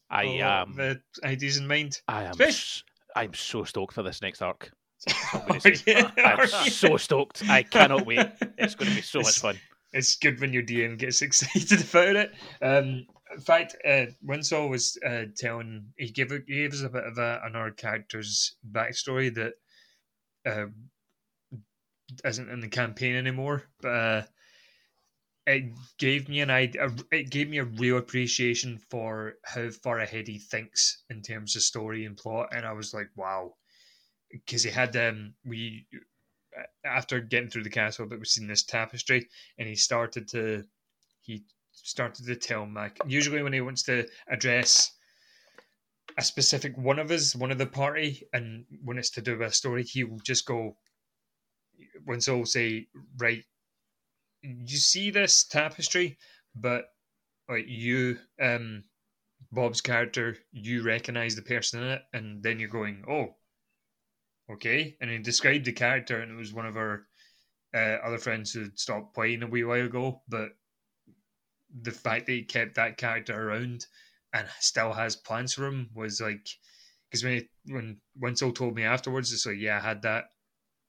[0.09, 0.79] I am.
[0.79, 2.01] of, uh, ideas in mind.
[2.07, 2.31] I am.
[2.31, 2.83] Especially-
[3.15, 4.71] I'm so stoked for this next arc.
[5.33, 5.75] I'm Are gonna say.
[5.87, 7.43] you- I'm so stoked.
[7.49, 8.19] I cannot wait.
[8.57, 9.55] It's going to be so much fun.
[9.93, 12.33] it's good when your DM gets excited about it.
[12.61, 13.05] Um,
[13.37, 17.19] in fact, uh, Winsol was uh, telling he gave he gave us a bit of
[17.19, 19.53] a, another character's backstory that
[20.43, 20.65] uh,
[22.25, 24.23] isn't in the campaign anymore, but uh,
[25.45, 26.89] it gave me an idea.
[27.11, 31.61] It gave me a real appreciation for how far ahead he thinks in terms of
[31.61, 33.53] story and plot, and I was like, wow,
[34.31, 35.85] because he had um we
[36.83, 39.27] after getting through the castle, but we've seen this tapestry,
[39.59, 40.63] and he started to
[41.21, 41.43] he
[41.87, 42.97] started to tell Mac.
[43.07, 44.91] Usually, when he wants to address
[46.17, 49.51] a specific one of us, one of the party, and when it's to do a
[49.51, 50.75] story, he will just go.
[52.05, 53.43] When so say, right,
[54.41, 56.17] you see this tapestry,
[56.55, 56.85] but
[57.47, 58.83] like you, um,
[59.51, 63.35] Bob's character, you recognize the person in it, and then you're going, oh,
[64.51, 64.97] okay.
[64.99, 67.05] And he described the character, and it was one of our
[67.73, 70.49] uh, other friends who stopped playing a wee while ago, but
[71.81, 73.85] the fact that he kept that character around
[74.33, 76.47] and still has plans for him was like
[77.09, 80.25] because when he, when Winsol told me afterwards, it's like yeah, I had that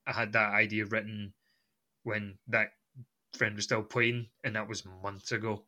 [0.07, 1.33] I had that idea written
[2.03, 2.69] when that
[3.33, 5.65] friend was still playing, and that was months ago.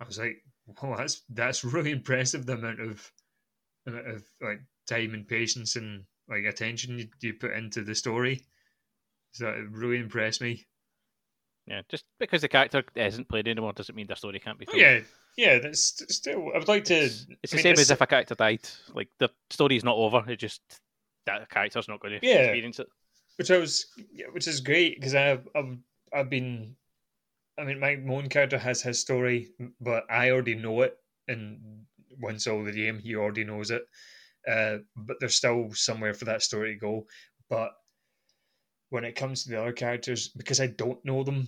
[0.00, 0.42] I was like,
[0.82, 2.46] "Well, that's that's really impressive.
[2.46, 3.12] The amount of
[3.86, 8.44] amount of like time and patience and like attention you, you put into the story.
[9.32, 10.66] So it really impressed me.
[11.68, 14.72] Yeah, just because the character isn't played anymore doesn't mean their story can't be Oh,
[14.72, 14.80] told.
[14.82, 15.00] yeah,
[15.36, 15.58] yeah.
[15.58, 16.50] That's still.
[16.54, 16.94] I would like to.
[16.94, 18.60] It's, it's the mean, same it's- as if a character died.
[18.94, 20.24] Like the story's not over.
[20.30, 20.62] It just
[21.26, 22.36] that character's not going to Yeah.
[22.36, 22.88] experience it.
[23.36, 25.76] which I was, yeah, which is great because I've, I've
[26.12, 26.74] I've been,
[27.58, 29.50] I mean, my own character has his story,
[29.80, 30.96] but I already know it,
[31.28, 31.84] and
[32.18, 33.82] once all the game, he already knows it.
[34.50, 37.06] Uh, but there's still somewhere for that story to go.
[37.50, 37.72] But
[38.88, 41.46] when it comes to the other characters, because I don't know them,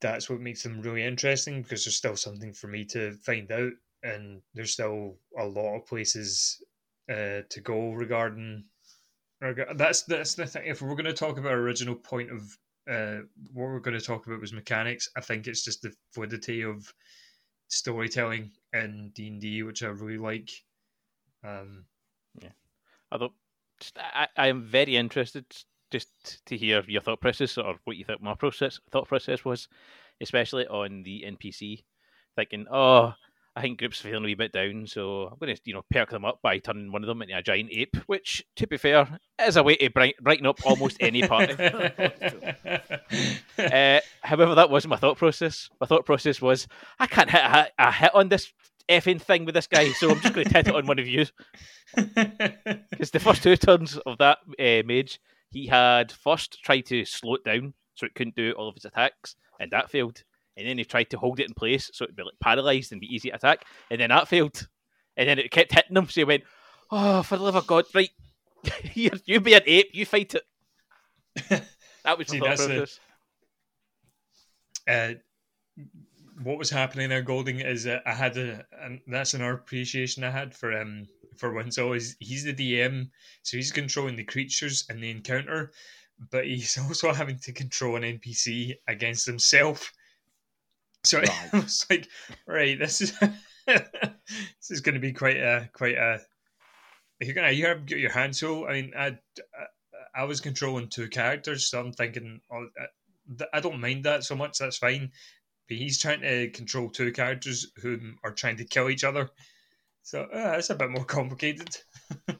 [0.00, 1.62] that's what makes them really interesting.
[1.62, 3.72] Because there's still something for me to find out,
[4.02, 6.62] and there's still a lot of places
[7.10, 8.64] uh, to go regarding
[9.74, 10.62] that's that's the thing.
[10.66, 13.22] If we're going to talk about original point of uh,
[13.52, 16.92] what we're going to talk about was mechanics, I think it's just the fluidity of
[17.68, 20.50] storytelling in D and D, which I really like.
[21.44, 21.84] Um,
[22.40, 22.50] yeah,
[23.10, 23.32] Although
[23.96, 25.44] I, I am very interested
[25.92, 29.68] just to hear your thought process or what you think my process thought process was,
[30.20, 31.84] especially on the NPC.
[32.34, 33.12] Thinking, oh,
[33.54, 35.84] I think groups are feeling a wee bit down, so I'm going to you know
[35.90, 37.98] perk them up by turning one of them into a giant ape.
[38.06, 41.52] Which, to be fair, is a way to bright, brighten up almost any party.
[43.58, 45.68] uh, however, that wasn't my thought process.
[45.80, 46.66] My thought process was,
[46.98, 48.50] I can't hit a, a hit on this
[48.88, 51.06] effing thing with this guy, so I'm just going to hit it on one of
[51.06, 51.26] you.
[51.94, 55.20] Because the first two turns of that uh, mage,
[55.52, 58.84] he had first tried to slow it down so it couldn't do all of his
[58.84, 60.22] attacks, and that failed.
[60.56, 63.00] And then he tried to hold it in place so it'd be like paralyzed and
[63.00, 64.68] be easy to attack, and then that failed.
[65.16, 66.44] And then it kept hitting him, so he went,
[66.90, 68.10] "Oh, for the love of God, right,
[68.94, 69.10] you,
[69.40, 71.62] be an ape, you fight it."
[72.04, 72.90] That was See, the-
[74.88, 75.14] uh,
[76.42, 80.30] what was happening there, Golding, is uh, I had a, and that's an appreciation I
[80.30, 83.10] had for um for once always he's the DM,
[83.42, 85.72] so he's controlling the creatures and the encounter,
[86.30, 89.92] but he's also having to control an NPC against himself.
[91.04, 91.30] So right.
[91.52, 92.08] I was like,
[92.46, 93.18] right, this is
[93.66, 96.20] this is going to be quite a quite a.
[97.20, 98.66] You're gonna you have your hands full.
[98.66, 99.18] I mean, I,
[100.14, 104.34] I was controlling two characters, so I'm thinking, oh, uh, I don't mind that so
[104.34, 104.58] much.
[104.58, 105.12] That's fine.
[105.68, 109.30] But he's trying to control two characters who are trying to kill each other.
[110.02, 111.76] So uh, it's a bit more complicated.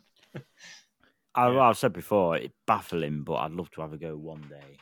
[1.35, 4.79] I, have said before, it's baffling, but I'd love to have a go one day.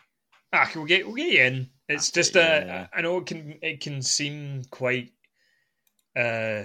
[0.53, 1.71] Ah, we'll get we'll get you in.
[1.89, 2.87] It's That's just it, uh, yeah.
[2.93, 5.13] I know it can it can seem quite
[6.17, 6.65] uh,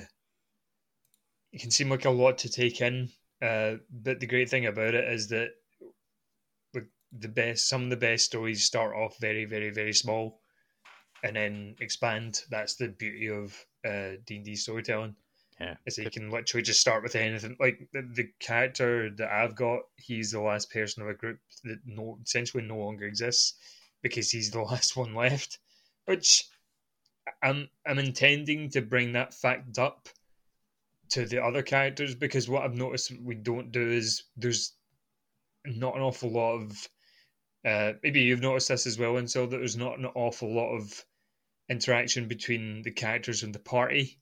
[1.51, 3.09] it can seem like a lot to take in.
[3.41, 5.49] Uh, but the great thing about it is that
[7.19, 10.41] the best some of the best stories start off very very very small
[11.23, 13.55] and then expand that's the beauty of
[13.87, 15.15] uh d&d storytelling
[15.59, 19.55] yeah is you can literally just start with anything like the, the character that i've
[19.55, 23.55] got he's the last person of a group that no essentially no longer exists
[24.01, 25.59] because he's the last one left
[26.05, 26.45] which
[27.43, 30.09] i'm i'm intending to bring that fact up
[31.09, 34.73] to the other characters because what i've noticed we don't do is there's
[35.65, 36.89] not an awful lot of
[37.65, 40.75] uh, maybe you've noticed this as well, and so that there's not an awful lot
[40.75, 41.03] of
[41.67, 44.19] interaction between the characters and the party.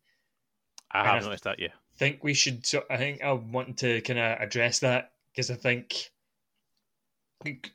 [0.93, 1.69] I have noticed that, yeah.
[1.97, 2.65] Think we should.
[2.65, 6.11] So I think I want to kind of address that because I think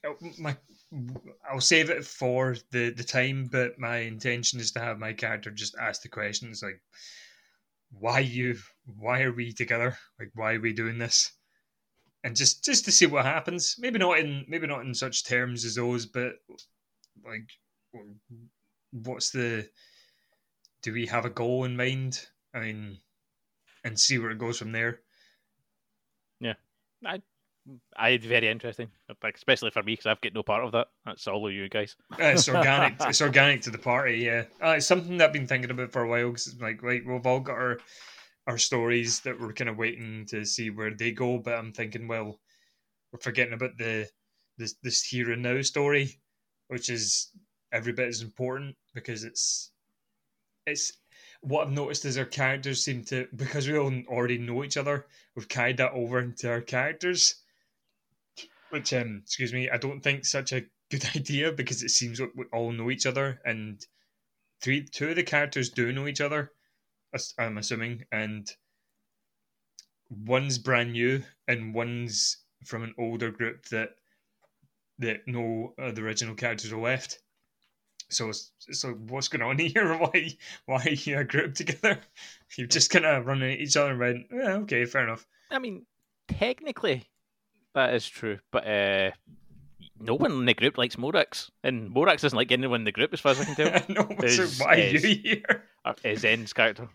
[0.05, 0.57] oh, my
[1.51, 5.51] I'll save it for the the time, but my intention is to have my character
[5.51, 6.81] just ask the questions like,
[7.91, 8.59] "Why you?
[8.87, 9.99] Why are we together?
[10.19, 11.33] Like, why are we doing this?"
[12.25, 13.77] and just just to see what happens.
[13.79, 16.35] Maybe not in maybe not in such terms as those, but
[17.25, 17.49] like,
[18.93, 19.69] what's the?
[20.83, 22.27] Do we have a goal in mind?
[22.55, 22.99] I mean,
[23.85, 25.01] and see where it goes from there.
[26.41, 26.55] Yeah,
[27.05, 27.21] I,
[27.97, 28.89] I very interesting,
[29.23, 30.89] like especially for me because I've got no part of that.
[31.05, 31.97] That's all of you guys.
[32.13, 32.95] Uh, it's organic.
[33.01, 34.19] it's organic to the party.
[34.19, 36.31] Yeah, uh, it's something that I've been thinking about for a while.
[36.31, 37.79] Cause like, right, we've all got our
[38.47, 41.39] our stories that we're kind of waiting to see where they go.
[41.39, 42.41] But I'm thinking, well,
[43.13, 44.09] we're forgetting about the
[44.57, 46.21] this this here and now story,
[46.69, 47.31] which is
[47.73, 49.73] every bit as important because it's
[50.67, 50.93] it's
[51.41, 55.07] what I've noticed is our characters seem to because we all already know each other,
[55.35, 57.37] we've carried that over into our characters.
[58.71, 62.33] Which um excuse me, I don't think such a good idea because it seems like
[62.35, 63.85] we all know each other and
[64.61, 66.53] three two of the characters do know each other
[67.39, 68.51] I'm assuming, and
[70.11, 73.91] one's brand new and one's from an older group that
[74.99, 77.21] that no uh, the original characters are left.
[78.11, 79.97] So, so what's going on here?
[79.97, 81.99] Why, why are you a group together?
[82.57, 85.27] You've just kind of running at each other and went, yeah, okay, fair enough.
[85.51, 85.85] I mean,
[86.29, 87.05] technically,
[87.75, 89.11] that is true, but uh,
[90.01, 93.13] no one in the group likes Morax, and Morax doesn't like anyone in the group,
[93.13, 93.83] as far as I can tell.
[93.89, 95.65] no, is, so why is, are you here?
[96.03, 96.89] His Zen's character.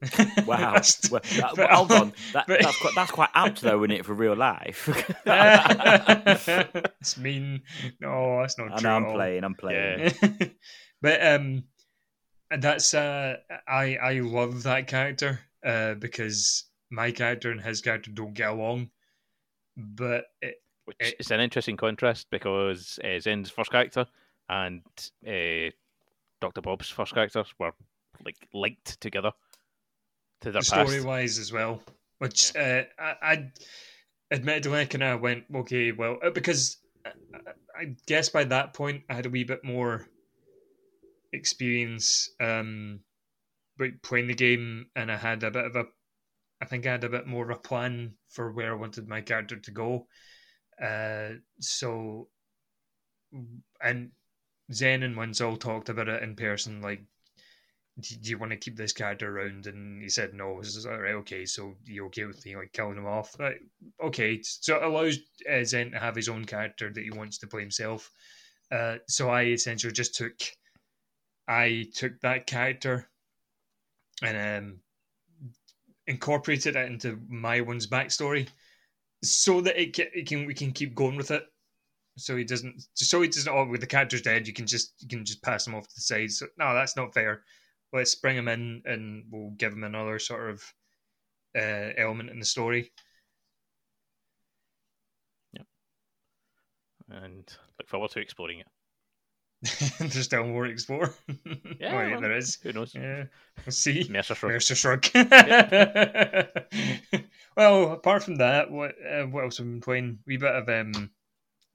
[0.46, 0.72] wow.
[1.10, 2.12] well, that, but, hold on.
[2.32, 4.88] That, but, that's, quite, that's quite apt, though, isn't it, for real life?
[5.26, 7.62] it's mean.
[8.00, 8.88] No, that's not I true.
[8.88, 9.44] Know, I'm playing.
[9.44, 10.12] I'm playing.
[10.22, 10.48] Yeah.
[11.02, 11.64] but um,
[12.58, 13.36] that's uh,
[13.68, 18.90] I I love that character uh, because my character and his character don't get along.
[19.76, 24.06] But it, which it, is an interesting contrast because uh, Zen's first character
[24.48, 24.82] and
[25.26, 25.70] uh,
[26.40, 27.72] Doctor Bob's first characters were
[28.24, 29.32] like linked together
[30.40, 31.82] to story wise as well.
[32.18, 32.84] Which yeah.
[32.98, 33.52] uh, I, I
[34.30, 37.10] admittedly I kind of went okay, well uh, because I,
[37.78, 40.06] I, guess by that point I had a wee bit more
[41.32, 43.00] experience um,
[44.02, 45.84] playing the game, and I had a bit of a
[46.60, 49.22] I think I had a bit more of a plan for where I wanted my
[49.22, 50.06] character to go.
[50.82, 52.28] Uh, so,
[53.82, 54.10] and
[54.72, 57.02] Zen and Winsol talked about it in person, like,
[58.00, 59.66] do you want to keep this character around?
[59.66, 60.60] And he said no.
[60.60, 61.14] This is all right.
[61.14, 63.36] Okay, so you're okay with me like killing him off?
[64.02, 65.18] Okay, so it allows
[65.50, 68.10] uh, Zen to have his own character that he wants to play himself.
[68.70, 70.34] Uh, so I essentially just took,
[71.48, 73.08] I took that character,
[74.22, 74.80] and um,
[76.06, 78.48] incorporated it into my one's backstory
[79.22, 81.44] so that it can, it can we can keep going with it.
[82.16, 82.82] So he doesn't.
[82.94, 83.52] So he doesn't.
[83.52, 85.94] Oh, with the character's dead, you can just you can just pass him off to
[85.94, 86.30] the side.
[86.30, 87.42] So no, that's not fair.
[87.92, 90.62] Let's bring him in, and we'll give him another sort of
[91.56, 92.92] uh, element in the story.
[95.54, 95.66] Yep.
[97.10, 97.44] And
[97.78, 98.66] look forward to exploring it.
[99.98, 101.14] There's still more to explore.
[101.78, 102.58] Yeah, oh, yeah, well, there is.
[102.62, 102.94] Who knows?
[102.94, 103.24] Yeah,
[103.64, 104.06] we'll see.
[104.10, 104.52] Mercer Shrug.
[104.52, 105.06] Mercer Shrug.
[107.56, 110.18] well, apart from that, what uh, what else have we been playing?
[110.26, 111.10] We bit of um,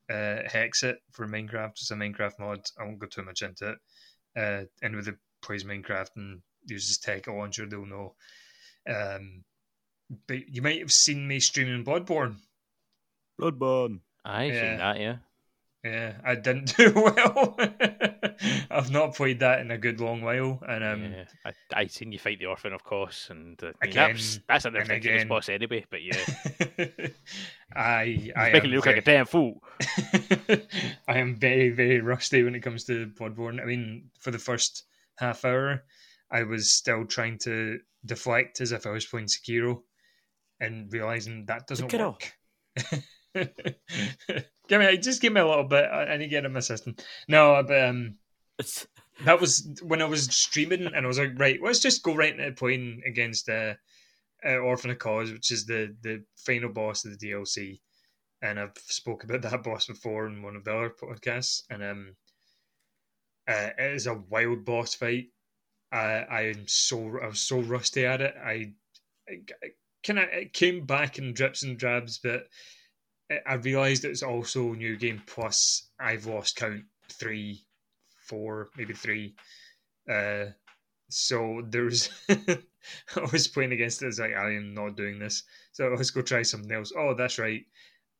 [0.10, 1.71] uh, Hexxit for Minecraft.
[1.71, 2.62] It's a Minecraft mod.
[2.80, 3.78] I won't go too much into it.
[4.38, 8.16] Uh, with that plays Minecraft and uses Technic Launcher, they'll know.
[8.90, 9.44] Um,
[10.28, 12.36] but you might have seen me streaming Bloodborne.
[13.40, 14.00] Bloodborne.
[14.24, 14.62] Aye, Yeah.
[14.62, 15.16] seen that, yeah.
[15.84, 17.56] Yeah, I didn't do well.
[18.72, 21.26] I've not played that in a good long while, and um, yeah.
[21.46, 24.40] I, I seen you fight the orphan, of course, and uh, I mean, Again that's,
[24.48, 26.18] that's an and ridiculous boss anyway, but yeah.
[27.76, 29.62] I I He's making you look like a damn fool.
[31.08, 33.62] I am very very rusty when it comes to Bloodborne.
[33.62, 34.86] I mean, for the first
[35.17, 35.84] half hour,
[36.32, 39.82] I was still trying to deflect as if I was playing Sekiro,
[40.60, 42.34] and realizing that doesn't work.
[43.36, 45.86] give me just give me a little bit.
[45.86, 46.95] I need to get in my system.
[47.28, 48.15] No, but um,
[49.23, 52.38] that was when I was streaming, and I was like, right, let's just go right
[52.38, 53.75] into playing against uh,
[54.45, 57.80] uh, Orphan of Kos, which is the the final boss of the DLC.
[58.41, 62.15] And I've spoke about that boss before in one of the other podcasts, and um,
[63.48, 65.30] uh, it is a wild boss fight.
[65.92, 68.36] I I am so I was so rusty at it.
[68.38, 68.74] I,
[69.30, 69.42] I
[70.06, 72.48] kind of it came back in drips and drabs, but
[73.32, 75.90] I- I realised it's also new game plus.
[76.00, 77.66] I've lost count three,
[78.28, 79.36] four, maybe three.
[80.10, 80.48] Uh,
[81.10, 82.60] so there's I
[83.32, 84.08] was playing against it.
[84.08, 85.44] It's like I am not doing this.
[85.74, 86.94] So let's go try something else.
[86.98, 87.66] Oh, that's right.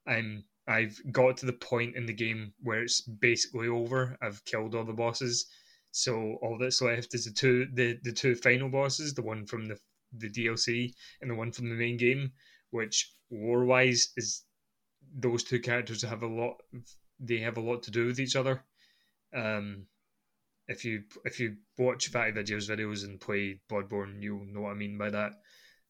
[0.06, 4.16] I'm I've got to the point in the game where it's basically over.
[4.20, 5.46] I've killed all the bosses.
[5.92, 9.66] So all that's left is the two the, the two final bosses, the one from
[9.66, 9.78] the
[10.12, 12.32] the DLC and the one from the main game,
[12.70, 14.44] which war wise is
[15.14, 16.56] those two characters have a lot
[17.18, 18.64] they have a lot to do with each other.
[19.34, 19.86] Um
[20.68, 24.98] if you if you watch VaatiVidya videos and play Bloodborne, you'll know what I mean
[24.98, 25.32] by that.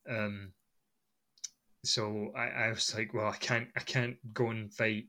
[0.09, 0.53] Um
[1.87, 5.07] so I, I was like, well, I can't I can't go and fight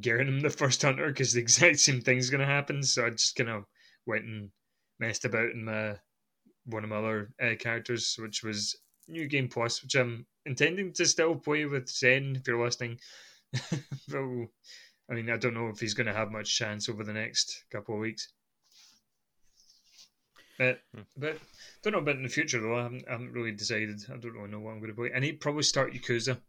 [0.00, 2.82] Gehrman the first hunter because the exact same thing's gonna happen.
[2.82, 3.64] So I just kind of
[4.06, 4.50] went and
[4.98, 5.96] messed about in my
[6.66, 8.76] one of my other uh, characters, which was
[9.08, 12.98] New Game Plus, which I'm intending to still play with Zen if you're listening.
[14.08, 14.22] but
[15.10, 17.64] I mean, I don't know if he's going to have much chance over the next
[17.70, 18.32] couple of weeks.
[20.58, 21.02] But Hmm.
[21.16, 21.38] but
[21.82, 22.76] don't know about in the future though.
[22.78, 24.00] I haven't, I haven't really decided.
[24.08, 25.12] I don't really know what I'm going to play.
[25.14, 26.40] I need probably start Yakuza.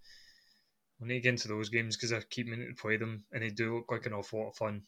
[1.02, 3.41] I need to get into those games because I keep meaning to play them, and
[3.44, 4.88] they do look like an awful lot of fun.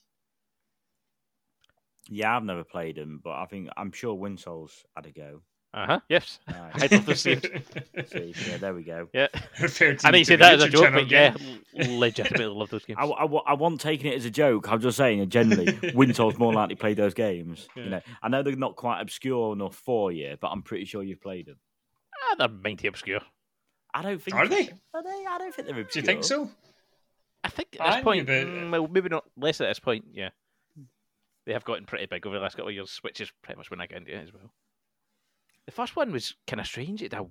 [2.09, 5.41] yeah, I've never played them, but I think I'm sure Winsol's had a go.
[5.73, 5.99] Uh huh.
[6.09, 6.39] Yes.
[6.47, 6.83] Nice.
[6.83, 9.09] I'd love to see See, yeah, there we go.
[9.13, 9.27] Yeah.
[9.61, 11.99] Referred I know you to said the that as a joke, but yeah, again.
[11.99, 12.97] legitimately love those games.
[12.99, 14.71] I, I, I wasn't taking it as a joke.
[14.71, 17.67] I'm just saying, generally, Winsol's more likely to play those games.
[17.75, 17.83] Yeah.
[17.83, 21.03] You know, I know they're not quite obscure enough for you, but I'm pretty sure
[21.03, 21.57] you've played them.
[22.31, 23.19] Ah, they're mighty obscure.
[23.93, 24.69] I don't think Are they?
[24.93, 25.25] Are they?
[25.29, 26.01] I don't think they're Do obscure.
[26.01, 26.49] you think so?
[27.43, 30.05] I think at this knew point, about- mm, well, maybe not less at this point.
[30.13, 30.29] Yeah,
[31.45, 33.69] they have gotten pretty big over the last couple of years, which is pretty much
[33.69, 34.51] when I got into it as well.
[35.67, 37.01] The first one was kind of strange.
[37.03, 37.27] It had a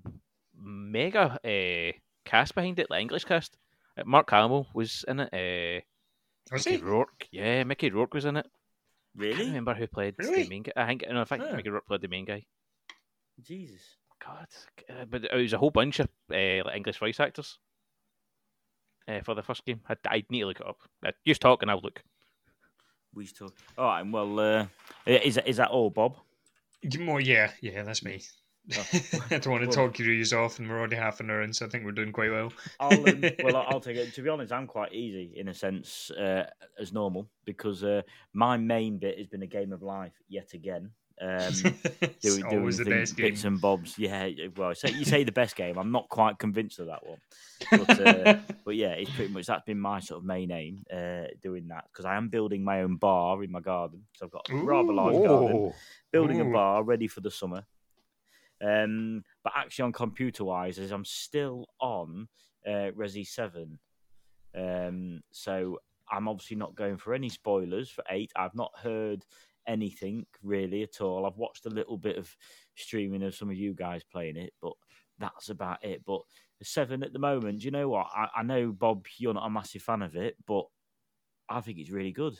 [0.62, 1.92] mega uh,
[2.25, 3.57] cast behind it, the English cast.
[3.99, 5.33] Uh, Mark Hamill was in it.
[5.33, 5.81] Uh,
[6.53, 6.83] Was Mickey he?
[6.85, 8.46] Rourke, yeah, Mickey Rourke was in it.
[9.16, 9.33] Really?
[9.33, 9.49] I can't Really?
[9.51, 10.42] remember who played Really?
[10.44, 10.72] the main guy.
[10.77, 11.57] I think, no, I think Ah.
[11.57, 12.44] Mickey Rourke played the main guy.
[13.42, 13.96] Jesus.
[14.25, 14.46] God,
[14.90, 17.59] uh, but it was a whole bunch of uh, like English voice actors
[19.09, 19.81] uh, for the first game.
[19.88, 20.79] I, I'd need to look it up.
[21.05, 22.03] Uh, just talk and I'll look.
[23.14, 23.49] We used to.
[23.79, 24.03] All right.
[24.07, 24.66] Well, uh,
[25.07, 26.16] is that is that all, Bob?
[27.00, 28.22] More, yeah, yeah, that's me.
[28.76, 28.86] Oh.
[29.30, 31.52] I don't want to Well- talk you off, and we're already half an hour in,
[31.52, 32.52] so I think we're doing quite well.
[32.80, 34.12] I'll, um, well, I'll take it.
[34.14, 36.46] To be honest, I'm quite easy in a sense uh,
[36.78, 40.90] as normal because uh, my main bit has been a game of life yet again.
[41.20, 41.52] Um,
[42.20, 43.31] doing always the things, best game.
[43.31, 43.98] bits and bobs.
[43.98, 45.79] Yeah, well, say, you say the best game.
[45.79, 47.18] I'm not quite convinced of that one,
[47.70, 51.29] but uh, but yeah, it's pretty much that's been my sort of main aim uh,
[51.42, 54.02] doing that because I am building my own bar in my garden.
[54.14, 55.72] So I've got a rather large garden.
[56.12, 57.64] building a bar ready for the summer.
[58.62, 62.28] Um, but actually, on computer wise, I'm still on
[62.66, 63.78] uh, Resi Seven,
[64.55, 65.78] um, so
[66.11, 68.32] I'm obviously not going for any spoilers for eight.
[68.36, 69.24] I've not heard
[69.66, 71.26] anything really at all.
[71.26, 72.34] I've watched a little bit of
[72.76, 74.72] streaming of some of you guys playing it, but
[75.18, 76.02] that's about it.
[76.06, 76.20] But
[76.62, 78.06] seven at the moment, do you know what?
[78.14, 80.64] I, I know Bob, you're not a massive fan of it, but
[81.48, 82.38] I think it's really good.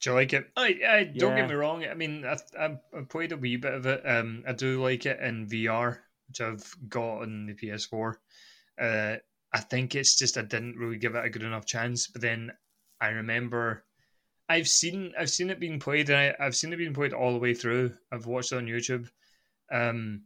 [0.00, 0.46] Do you like it?
[0.56, 1.36] I, I don't Yeah.
[1.36, 1.84] get me wrong.
[1.84, 4.02] I mean, I, I, I played a wee bit of it.
[4.06, 5.98] Um, I do like it in VR,
[6.28, 8.14] which I've got on the PS4.
[8.80, 9.16] Uh,
[9.52, 12.06] I think it's just I didn't really give it a good enough chance.
[12.06, 12.52] But then
[13.00, 13.84] I remember
[14.48, 17.32] I've seen I've seen it being played, and I, have seen it being played all
[17.32, 17.92] the way through.
[18.10, 19.08] I've watched it on YouTube.
[19.70, 20.22] Um,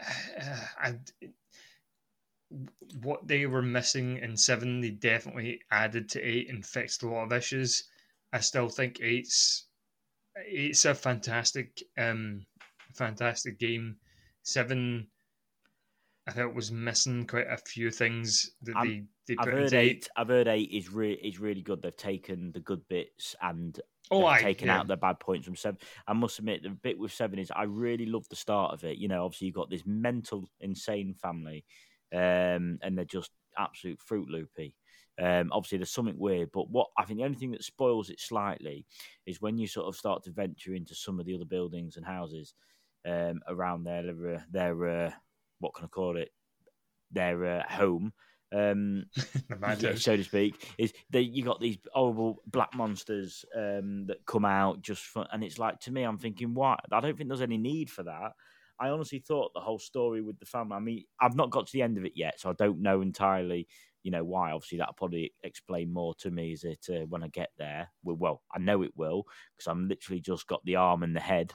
[0.82, 1.12] and
[3.02, 7.24] what they were missing in seven, they definitely added to eight and fixed a lot
[7.24, 7.84] of issues.
[8.32, 9.66] I still think eight's
[10.46, 12.46] eight's a fantastic, um,
[12.94, 13.96] fantastic game.
[14.42, 15.08] Seven,
[16.32, 20.08] I thought was missing quite a few things that they they I've heard eight.
[20.16, 21.82] I've heard eight is really is really good.
[21.82, 23.78] They've taken the good bits and
[24.10, 24.78] oh, I, taken yeah.
[24.78, 25.78] out the bad points from seven.
[26.06, 28.96] I must admit, the bit with seven is I really love the start of it.
[28.96, 31.64] You know, obviously you've got this mental, insane family,
[32.14, 34.74] um, and they're just absolute fruit loopy.
[35.20, 38.20] Um, obviously, there's something weird, but what I think the only thing that spoils it
[38.20, 38.86] slightly
[39.26, 42.06] is when you sort of start to venture into some of the other buildings and
[42.06, 42.54] houses
[43.06, 45.10] um, around their their uh,
[45.62, 46.30] what can I call it
[47.10, 48.12] their uh, home
[48.54, 49.06] um,
[49.80, 54.44] yeah, so to speak, is that you got these horrible black monsters um, that come
[54.44, 56.78] out just for, and it's like to me, I'm thinking, why?
[56.90, 58.32] I don't think there's any need for that.
[58.78, 60.76] I honestly thought the whole story with the family.
[60.76, 63.00] I mean, I've not got to the end of it yet, so I don't know
[63.00, 63.68] entirely,
[64.02, 64.50] you know, why.
[64.50, 66.52] Obviously, that'll probably explain more to me.
[66.52, 67.90] Is it uh, when I get there?
[68.02, 69.24] Well, well, I know it will
[69.56, 71.54] because I'm literally just got the arm and the head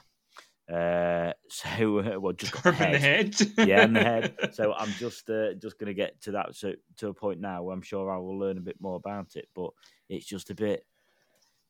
[0.72, 3.32] uh, so uh, well, just the head.
[3.32, 3.68] the head.
[3.68, 4.34] yeah, in the head.
[4.52, 7.74] So I'm just uh, just to get to that so to a point now where
[7.74, 9.48] I'm sure I will learn a bit more about it.
[9.54, 9.70] But
[10.08, 10.84] it's just a bit,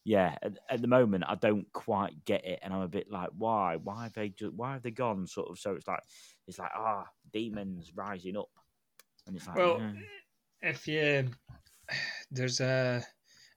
[0.05, 0.37] yeah.
[0.43, 3.77] At, at, the moment, I don't quite get it, and I'm a bit like, why?
[3.77, 4.31] Why have they?
[4.31, 5.27] Just, why have they gone?
[5.27, 5.59] Sort of.
[5.59, 6.03] So it's like,
[6.47, 8.51] it's like, ah, oh, demons rising up,
[9.27, 10.71] and it's like, well, yeah.
[10.71, 11.31] if you,
[12.31, 13.05] there's a,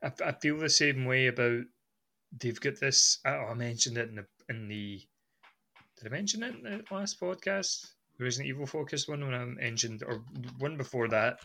[0.03, 1.63] I, I feel the same way about.
[2.39, 3.19] They've got this.
[3.25, 5.01] I mentioned it in the in the
[6.01, 7.85] did I mention it in the last podcast?
[8.17, 10.23] The Resident Evil focused one when I mentioned, or
[10.57, 11.39] one before that.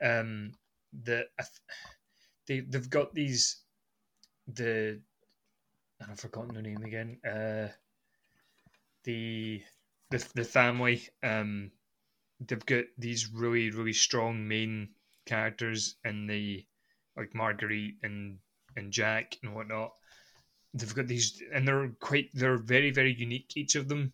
[0.00, 0.52] Um,
[0.92, 1.26] the
[2.46, 3.56] they they've got these
[4.46, 5.00] the
[6.00, 7.18] and I've forgotten the name again.
[7.26, 7.68] Uh,
[9.02, 9.62] the
[10.10, 11.02] the the family.
[11.24, 11.72] Um,
[12.40, 14.90] they've got these really really strong main
[15.26, 16.64] characters in the
[17.16, 18.38] like Marguerite and
[18.76, 19.92] and Jack and whatnot
[20.74, 24.12] they've got these, and they're quite, they're very, very unique, each of them.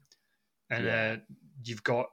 [0.71, 1.13] And yeah.
[1.13, 1.17] uh,
[1.63, 2.07] you've got,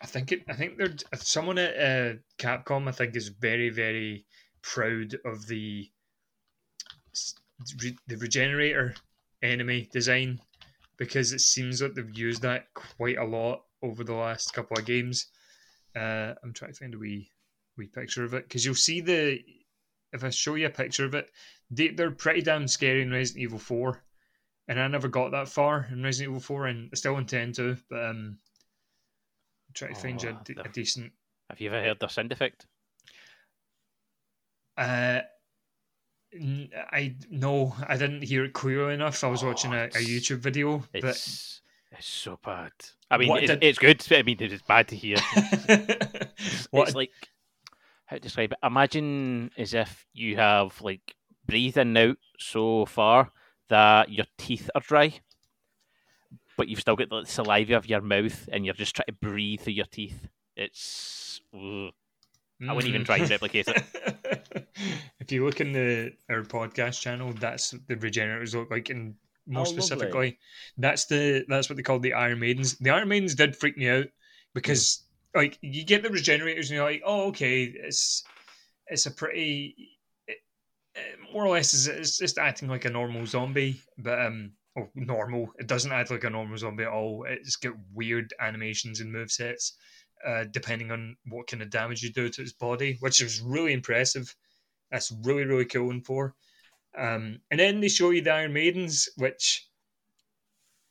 [0.00, 2.88] I think it, I think they're someone at uh, Capcom.
[2.88, 4.26] I think is very, very
[4.62, 5.90] proud of the
[8.08, 8.94] the regenerator
[9.42, 10.40] enemy design
[10.96, 14.84] because it seems like they've used that quite a lot over the last couple of
[14.84, 15.26] games.
[15.96, 17.30] Uh, I'm trying to find a wee
[17.76, 19.40] wee picture of it because you'll see the
[20.12, 21.30] if I show you a picture of it,
[21.72, 24.02] they, they're pretty damn scary in Resident Evil 4.
[24.68, 27.76] And I never got that far in Resident Evil 4, and I still intend to,
[27.90, 28.38] but um,
[29.74, 31.12] try to oh, find you a, a, decent.
[31.50, 32.66] Have you ever heard the sound effect?
[34.76, 35.20] Uh,
[36.34, 39.22] I no, I didn't hear it clearly enough.
[39.22, 40.84] I was oh, watching a, a, YouTube video.
[40.94, 41.02] It's,
[41.90, 41.98] but...
[41.98, 42.72] it's so bad.
[43.10, 43.64] I mean, it's, did...
[43.64, 44.06] it's, good.
[44.12, 45.16] I mean, it's bad to hear.
[45.36, 47.10] it's, it's like
[48.06, 48.58] how to describe it.
[48.62, 51.14] Imagine as if you have like
[51.46, 53.30] breathing out so far
[53.68, 55.20] that your teeth are dry,
[56.56, 59.60] but you've still got the saliva of your mouth, and you're just trying to breathe
[59.60, 60.28] through your teeth.
[60.56, 61.40] It's.
[61.54, 61.92] Ugh.
[62.68, 63.32] I wouldn't even try to mm-hmm.
[63.32, 64.68] replicate it.
[65.20, 69.14] if you look in the our podcast channel, that's the regenerators look like, and
[69.46, 70.38] more oh, specifically, lovely.
[70.78, 72.78] that's the that's what they call the Iron Maidens.
[72.78, 74.06] The Iron Maidens did freak me out
[74.54, 75.02] because
[75.34, 78.22] like you get the regenerators and you're like, oh okay, it's
[78.86, 79.91] it's a pretty
[81.32, 85.48] more or less is it's just acting like a normal zombie, but um, oh, normal.
[85.58, 87.24] It doesn't act like a normal zombie at all.
[87.28, 89.76] It's got weird animations and move sets,
[90.26, 93.72] uh, depending on what kind of damage you do to its body, which is really
[93.72, 94.34] impressive.
[94.90, 96.34] That's really really cool and for.
[96.96, 99.66] Um, and then they show you the Iron Maidens, which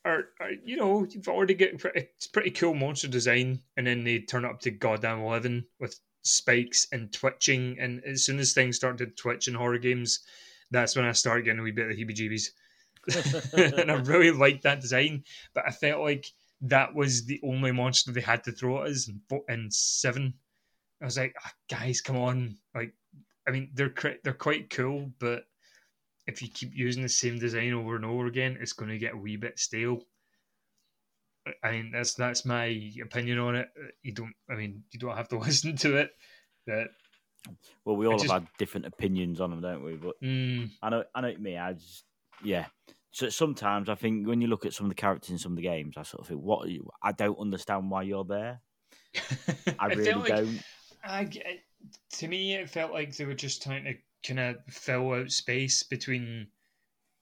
[0.04, 4.20] are, are you know you've already got it's pretty cool monster design, and then they
[4.20, 7.78] turn up to goddamn eleven with spikes and twitching.
[7.80, 10.20] And as soon as things start to twitch in horror games,
[10.72, 12.50] that's when I start getting a wee bit of heebie jeebies.
[13.82, 16.26] and I really liked that design, but I felt like
[16.62, 20.34] that was the only monster they had to throw at us in, in seven.
[21.02, 22.58] I was like, oh, guys, come on!
[22.76, 22.94] Like,
[23.48, 23.94] I mean, they're
[24.24, 25.46] they're quite cool, but
[26.28, 29.16] if you keep using the same design over and over again, it's going to get
[29.16, 30.04] a wee bit stale.
[31.64, 33.70] I mean, that's that's my opinion on it.
[34.04, 36.12] You don't, I mean, you don't have to listen to it.
[36.68, 36.88] But
[37.86, 39.96] well, we all just, have had different opinions on them, don't we?
[39.96, 41.58] But mm, I know, I know me.
[41.58, 42.04] I just,
[42.44, 42.68] yeah.
[43.12, 45.56] So sometimes I think when you look at some of the characters in some of
[45.58, 46.68] the games, I sort of think, what?
[47.04, 48.62] I don't understand why you're there.
[49.80, 50.64] I really like, don't.
[51.04, 51.28] I,
[52.14, 55.84] to me, it felt like they were just trying to kind of fill out space
[55.84, 56.48] between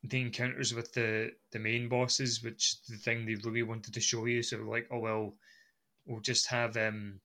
[0.04, 4.00] the encounters with the the main bosses, which is the thing they really wanted to
[4.00, 4.41] show you.
[4.41, 5.36] So like, oh well,
[6.06, 7.20] we'll just have um,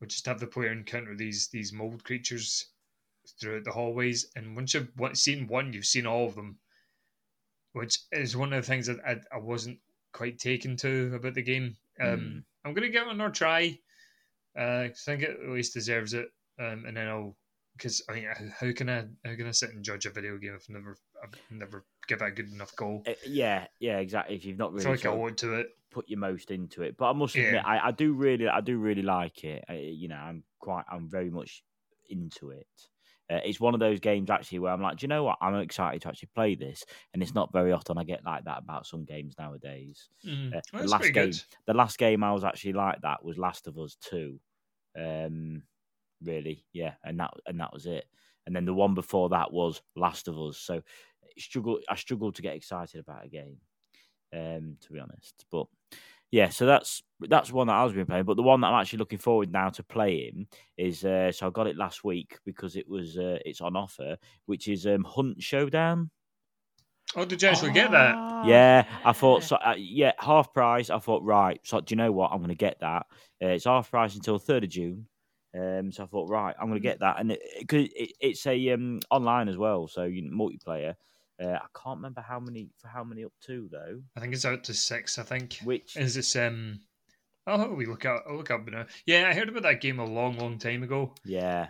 [0.00, 2.66] we'll just have the player encounter these these mold creatures
[3.40, 6.58] throughout the hallways, and once you've seen one, you've seen all of them,
[7.72, 9.78] which is one of the things that I, I wasn't
[10.12, 11.76] quite taken to about the game.
[12.00, 12.42] Um, mm.
[12.64, 13.78] I'm gonna give it another try.
[14.58, 16.28] Uh, I think it at least deserves it,
[16.58, 17.36] um, and then I'll
[17.76, 18.28] because I mean,
[18.58, 20.96] how can I how can I sit and judge a video game if I've never
[21.50, 23.02] never get that good enough goal?
[23.06, 24.36] Uh, yeah, yeah, exactly.
[24.36, 26.96] If you've not really like I want to it, put your most into it.
[26.96, 27.62] But I must admit, yeah.
[27.64, 29.64] I, I do really, I do really like it.
[29.68, 31.62] I, you know, I'm quite, I'm very much
[32.08, 32.66] into it.
[33.28, 35.38] Uh, it's one of those games actually where I'm like, do you know what?
[35.40, 38.58] I'm excited to actually play this, and it's not very often I get like that
[38.58, 40.08] about some games nowadays.
[40.24, 40.54] Mm.
[40.54, 41.42] Uh, well, the last game, good.
[41.66, 44.38] the last game I was actually like that was Last of Us Two.
[44.96, 45.64] Um,
[46.22, 48.04] really, yeah, and that and that was it.
[48.46, 50.58] And then the one before that was Last of Us.
[50.58, 50.82] So
[51.38, 53.56] struggle, I struggled to get excited about a game,
[54.32, 55.44] um, to be honest.
[55.50, 55.66] But
[56.30, 58.24] yeah, so that's that's one that I was been playing.
[58.24, 61.50] But the one that I'm actually looking forward now to playing is uh, so I
[61.50, 64.16] got it last week because it was uh, it's on offer,
[64.46, 66.10] which is um, Hunt Showdown.
[67.14, 68.44] Oh, did you actually oh, get that?
[68.46, 69.56] Yeah, I thought so.
[69.56, 70.90] Uh, yeah, half price.
[70.90, 71.60] I thought right.
[71.62, 72.32] So do you know what?
[72.32, 73.06] I'm going to get that.
[73.42, 75.06] Uh, it's half price until third of June.
[75.56, 78.46] Um, so I thought, right, I'm going to get that, and it, it, it, it's
[78.46, 80.94] a um, online as well, so you know, multiplayer.
[81.42, 84.00] Uh, I can't remember how many for how many up to though.
[84.16, 85.18] I think it's out to six.
[85.18, 85.58] I think.
[85.64, 86.34] Which is this?
[86.34, 86.80] Um,
[87.46, 88.24] oh, we look up.
[88.28, 88.86] I'll look up now.
[89.04, 91.14] Yeah, I heard about that game a long, long time ago.
[91.24, 91.68] Yeah.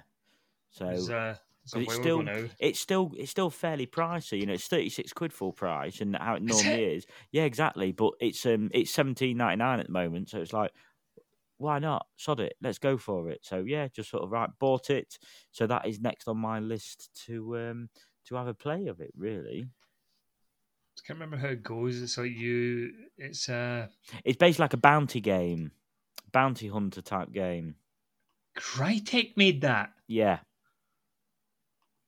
[0.71, 0.89] So.
[0.89, 1.35] It uh,
[1.75, 2.23] it's still
[2.61, 4.39] it's still it's still fairly pricey.
[4.39, 7.07] You know, it's thirty six quid full price, and how it normally is, is.
[7.33, 7.91] Yeah, exactly.
[7.91, 10.71] But it's um it's seventeen ninety nine at the moment, so it's like
[11.59, 12.07] why not?
[12.17, 13.41] Sod it, let's go for it.
[13.43, 15.19] So yeah, just sort of right, bought it.
[15.53, 17.89] So that is next on my list to um
[18.27, 19.13] to have a play of it.
[19.17, 19.69] Really,
[20.99, 22.01] I can't remember how it goes.
[22.03, 23.87] It's like you, it's uh,
[24.25, 25.73] it's basically like a bounty game,
[26.33, 27.77] bounty hunter type game.
[28.57, 29.93] Crytek made that.
[30.09, 30.39] Yeah.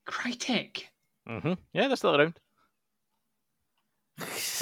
[0.08, 0.84] Crytek.
[1.28, 1.52] Mm-hmm.
[1.74, 2.40] Yeah, they're still around.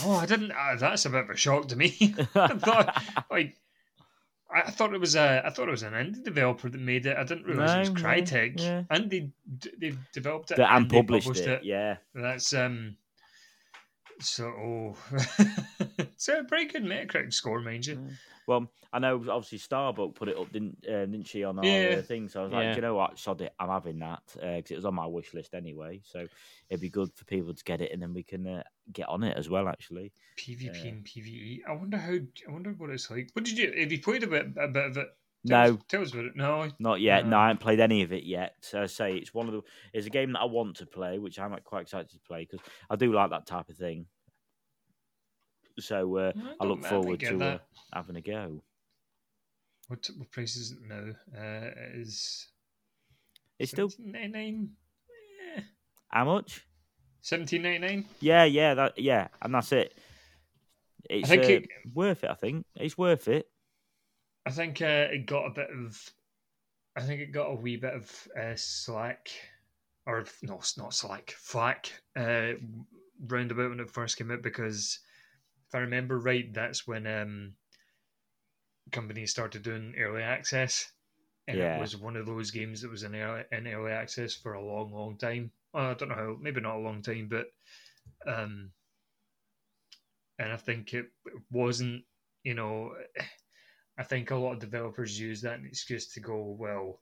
[0.05, 0.51] oh, I didn't.
[0.51, 1.95] Uh, that's a bit of a shock to me.
[2.34, 3.57] I thought, like,
[4.55, 7.16] I thought it was a I thought it was an indie developer that made it.
[7.16, 8.82] I didn't realize no, it was Crytek, no, yeah.
[8.90, 9.30] and they
[9.78, 11.62] they developed it and, and published, published it.
[11.62, 11.64] it.
[11.64, 12.97] Yeah, that's um.
[14.20, 14.97] So, oh.
[15.99, 18.09] it's a pretty good Metacritic score, mind you.
[18.47, 22.03] Well, I know obviously Starbuck put it up, didn't uh, didn't she, on our uh,
[22.03, 22.28] thing?
[22.28, 22.59] So I was yeah.
[22.59, 25.07] like, you know what, sod it, I'm having that because uh, it was on my
[25.07, 26.01] wish list anyway.
[26.05, 26.26] So
[26.70, 29.24] it'd be good for people to get it, and then we can uh, get on
[29.24, 29.68] it as well.
[29.68, 31.61] Actually, PvP uh, and PVE.
[31.68, 32.12] I wonder how.
[32.12, 33.30] I wonder what it's like.
[33.32, 33.72] What did you?
[33.78, 35.09] Have you played a bit a bit of it?
[35.47, 36.36] Tell no, us, tell us about it.
[36.36, 37.24] No, not yet.
[37.24, 37.30] No.
[37.30, 37.38] no.
[37.38, 38.55] I haven't played any of it yet.
[38.61, 39.62] So I say it's one of the.
[39.92, 42.64] It's a game that I want to play, which I'm quite excited to play because
[42.88, 44.07] I do like that type of thing.
[45.79, 47.59] So uh, I, I, look forward to uh,
[47.93, 48.62] having a go.
[49.89, 51.12] What what price is it now?
[51.37, 52.49] Uh, it is
[53.59, 54.70] it's still ninety nine.
[55.57, 55.62] Yeah.
[56.09, 56.66] How much?
[57.20, 58.05] Seventeen ninety nine.
[58.20, 59.97] Yeah, yeah, that yeah, and that's it.
[61.09, 62.31] It's I think uh, it, worth it.
[62.31, 63.47] I think it's worth it.
[64.45, 66.01] I think uh, it got a bit of.
[66.97, 69.29] I think it got a wee bit of uh, slack,
[70.07, 72.53] or no, not slack, flack, uh,
[73.27, 74.99] roundabout when it first came out because
[75.68, 77.52] if I remember right, that's when um,
[78.92, 80.92] companies started doing early access,
[81.48, 81.76] and yeah.
[81.76, 84.64] it was one of those games that was in early, in early access for a
[84.64, 85.50] long, long time.
[85.72, 87.46] Well, I don't know how, maybe not a long time, but
[88.26, 88.70] um,
[90.38, 91.06] and I think it
[91.50, 92.04] wasn't,
[92.44, 92.92] you know,
[93.98, 97.00] I think a lot of developers use that excuse to go, well,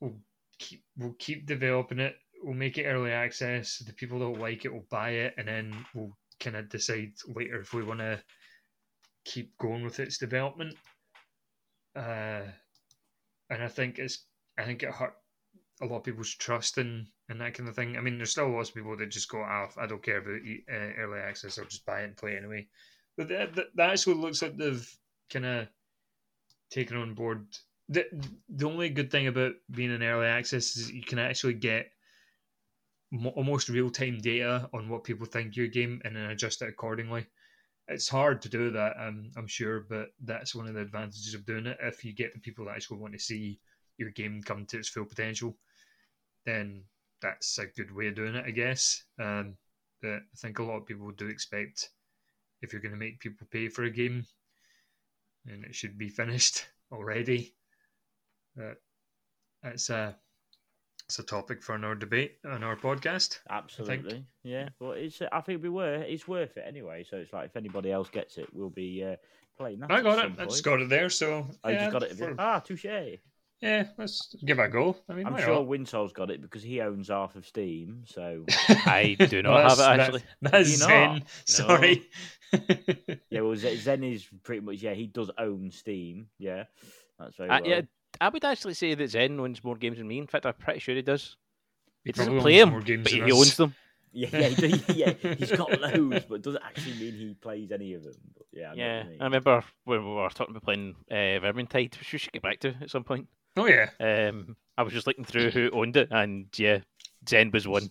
[0.00, 0.16] we'll
[0.58, 3.78] keep we'll keep developing it, we'll make it early access.
[3.78, 7.60] The people that like it will buy it, and then we'll kind of decide later
[7.60, 8.22] if we want to
[9.24, 10.76] keep going with its development.
[11.96, 12.42] Uh,
[13.50, 14.26] and I think it's
[14.58, 15.14] I think it hurt
[15.80, 17.96] a lot of people's trust in and that kind of thing.
[17.96, 20.18] I mean, there's still lots of people that just go, "Ah, oh, I don't care
[20.18, 20.40] about
[20.70, 21.58] uh, early access.
[21.58, 22.68] I'll just buy it and play anyway."
[23.16, 24.98] But that, that, that actually looks like they've
[25.30, 25.68] kind of
[26.70, 27.46] taken on board.
[27.88, 28.06] The,
[28.48, 31.90] the only good thing about being in early access is you can actually get
[33.34, 37.26] almost real time data on what people think your game and then adjust it accordingly.
[37.88, 41.44] It's hard to do that, um, I'm sure, but that's one of the advantages of
[41.44, 41.76] doing it.
[41.82, 43.60] If you get the people that actually want to see
[43.98, 45.56] your game come to its full potential,
[46.46, 46.82] then
[47.20, 49.04] that's a good way of doing it, I guess.
[49.20, 49.56] Um,
[50.00, 51.90] but I think a lot of people do expect
[52.62, 54.24] if you're going to make people pay for a game,
[55.46, 57.54] and it should be finished already.
[58.56, 58.76] But
[59.62, 60.16] it's a
[61.06, 63.40] It's a topic for another debate on our podcast.
[63.50, 64.70] Absolutely, yeah.
[64.80, 67.04] But it's I think it'd be worth it's worth it anyway.
[67.08, 69.16] So it's like if anybody else gets it, we'll be uh,
[69.58, 69.90] playing that.
[69.92, 70.32] I got it.
[70.38, 71.10] I just got it there.
[71.10, 72.16] So I yeah, just got it.
[72.16, 72.86] for- Ah, touche.
[73.60, 74.96] yeah, let's give it a go.
[75.06, 75.66] I mean, I'm sure not?
[75.68, 78.04] Winsol's got it because he owns half of Steam.
[78.06, 80.22] So I do not Well, have it actually.
[80.40, 81.12] That, that's Zen.
[81.12, 81.22] not?
[81.44, 82.08] Sorry.
[83.30, 86.28] yeah, well Zen Zen is pretty much yeah he does own Steam.
[86.38, 86.64] Yeah,
[87.18, 87.70] that's very Uh, well.
[87.70, 87.80] yeah,
[88.20, 90.18] I would actually say that Zen owns more games than me.
[90.18, 91.36] In fact, I'm pretty sure he does.
[92.04, 93.32] He, he doesn't play them, more games but he us.
[93.32, 93.74] owns them.
[94.16, 98.04] Yeah, yeah, he, yeah, he's got loads, but doesn't actually mean he plays any of
[98.04, 98.14] them.
[98.36, 99.20] But yeah, I Yeah, you mean.
[99.20, 102.60] I remember when we were talking about playing uh, Vermintide, which we should get back
[102.60, 103.26] to at some point.
[103.56, 103.88] oh yeah.
[103.98, 106.78] Um, I was just looking through who owned it, and yeah,
[107.28, 107.88] Zen was one.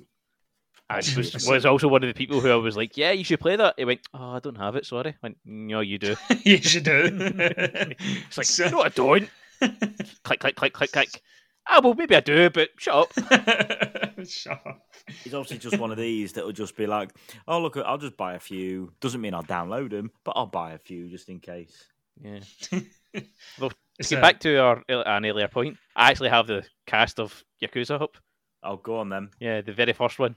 [0.90, 3.42] And was, was also one of the people who I was like, "Yeah, you should
[3.42, 4.86] play that." He went, "Oh, I don't have it.
[4.86, 6.16] Sorry." I went, "No, you do."
[6.46, 7.10] you should do.
[7.12, 9.30] It's like, So- "No, I don't."
[10.24, 11.22] click, click, click, click, click.
[11.68, 13.14] Ah, well, maybe I do, but shut up.
[14.28, 14.80] Shut up.
[15.24, 17.10] He's obviously just one of these that will just be like,
[17.48, 20.74] "Oh look, I'll just buy a few." Doesn't mean I'll download them, but I'll buy
[20.74, 21.84] a few just in case.
[22.22, 22.40] Yeah.
[22.64, 23.70] It's To
[24.10, 28.02] get a- back to our an earlier point, I actually have the cast of Yakuza
[28.02, 28.18] up.
[28.62, 29.30] I'll go on then.
[29.40, 30.36] Yeah, the very first one.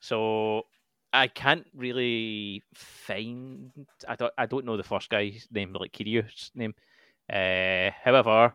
[0.00, 0.66] So
[1.12, 3.70] I can't really find.
[4.06, 4.32] I don't.
[4.36, 6.74] I don't know the first guy's name, like Kiryu's name.
[7.32, 8.54] Uh, however,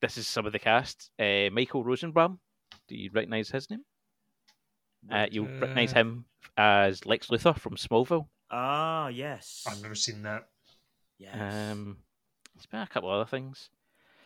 [0.00, 1.10] this is some of the cast.
[1.18, 2.38] Uh, Michael Rosenbaum.
[2.88, 3.84] Do you recognise his name?
[5.10, 6.24] Uh, you'll recognise Uh, him
[6.56, 8.28] as Lex Luthor from Smallville.
[8.50, 10.48] Ah, yes, I've never seen that.
[11.18, 11.34] yes.
[11.72, 11.98] Um,
[12.54, 13.70] he's been a couple other things.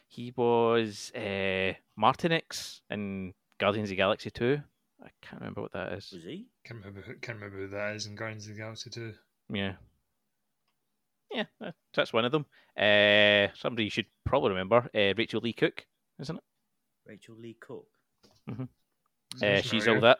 [0.09, 4.61] He was uh, Martinex in Guardians of the Galaxy 2.
[5.03, 6.11] I can't remember what that is.
[6.13, 6.47] Was he?
[6.65, 7.03] Can't remember.
[7.03, 9.13] Who, can't remember who that is in Guardians of the Galaxy 2.
[9.53, 9.75] Yeah.
[11.35, 12.47] Yeah, that's one of them.
[12.79, 15.85] Uh, somebody you should probably remember, uh, Rachael Leigh Cook,
[16.21, 16.43] isn't it?
[17.07, 17.87] Rachael Leigh Cook.
[19.43, 20.19] Uh, she's all that.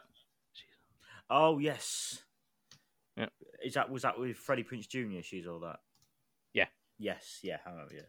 [1.29, 2.21] Oh yes.
[3.15, 3.27] Yeah.
[3.63, 5.21] Is that was that with Freddie Prinze Jr.
[5.23, 5.77] She's all that.
[6.53, 6.65] Yeah.
[6.99, 7.39] Yes.
[7.41, 7.57] Yeah.
[7.65, 7.85] I know.
[7.93, 8.01] Yeah.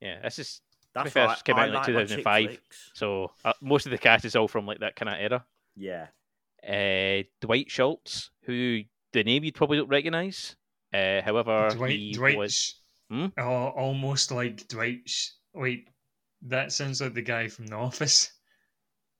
[0.00, 0.60] Yeah, this is
[0.94, 1.34] That's fair, right.
[1.34, 2.58] this came out I in, like, like my chick 2005.
[2.94, 5.44] so uh, most of the cast is all from like that kind of era.
[5.76, 6.08] Yeah.
[6.66, 8.80] Uh, Dwight Schultz, who
[9.12, 10.56] the name you'd probably don't recognise.
[10.92, 11.90] Uh, however, Dwight.
[11.98, 12.36] he Dwight.
[12.38, 12.74] was.
[13.10, 13.26] Hmm?
[13.38, 15.10] Oh, almost like Dwight.
[15.54, 15.88] Wait,
[16.42, 18.32] that sounds like the guy from The Office.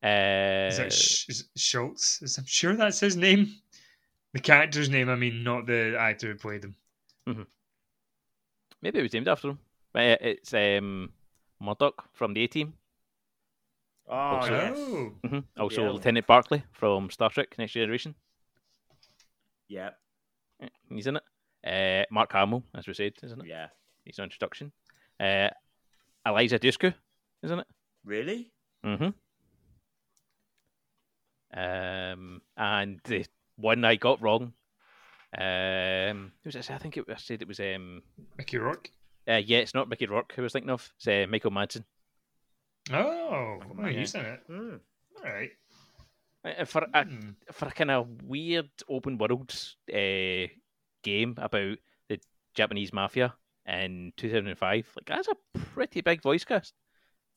[0.02, 2.22] Uh, Is that Sh- is Schultz?
[2.22, 3.52] Is I'm sure that's his name.
[4.32, 5.08] The character's name.
[5.08, 6.76] I mean, not the actor who played him.
[8.82, 9.58] maybe it was named after him.
[9.92, 11.10] But uh, it's um,
[11.60, 12.74] Murdock from the A Team.
[14.06, 14.72] Oh Also- yes.
[14.78, 15.92] Oh, hmm Also, hell.
[15.94, 18.14] Lieutenant Barclay from Star Trek Next Generation.
[19.68, 19.90] Yeah.
[20.60, 21.22] Yeah, He's in it.
[21.66, 23.46] Uh, Mark Hamill, as we said, isn't it?
[23.48, 23.68] Yeah.
[24.04, 24.72] He's an introduction.
[25.20, 25.48] Uh,
[26.24, 26.94] Eliza Dushku,
[27.42, 27.66] isn't it?
[28.04, 28.50] Really?
[28.84, 29.08] Mm-hmm.
[31.58, 34.52] Um, and the one I got wrong.
[35.36, 36.70] Um, who was it?
[36.70, 37.60] I think it, I said it was.
[37.60, 38.02] Um,
[38.36, 38.90] Mickey Rourke.
[39.28, 40.32] uh, yeah, it's not Mickey Rourke.
[40.36, 40.90] Who I was thinking of?
[40.96, 41.84] It's uh, Michael Madsen.
[42.92, 43.90] Oh, oh Yeah.
[43.90, 44.40] he's in it.
[44.46, 44.76] Hmm.
[45.18, 45.50] All right.
[46.44, 47.30] Uh, For a, Hmm.
[47.52, 49.52] for a kind of weird open world
[49.92, 50.46] uh,
[51.08, 51.78] game about
[52.08, 52.18] the
[52.54, 53.34] Japanese mafia
[53.66, 56.74] in 2005, like that's a pretty big voice cast.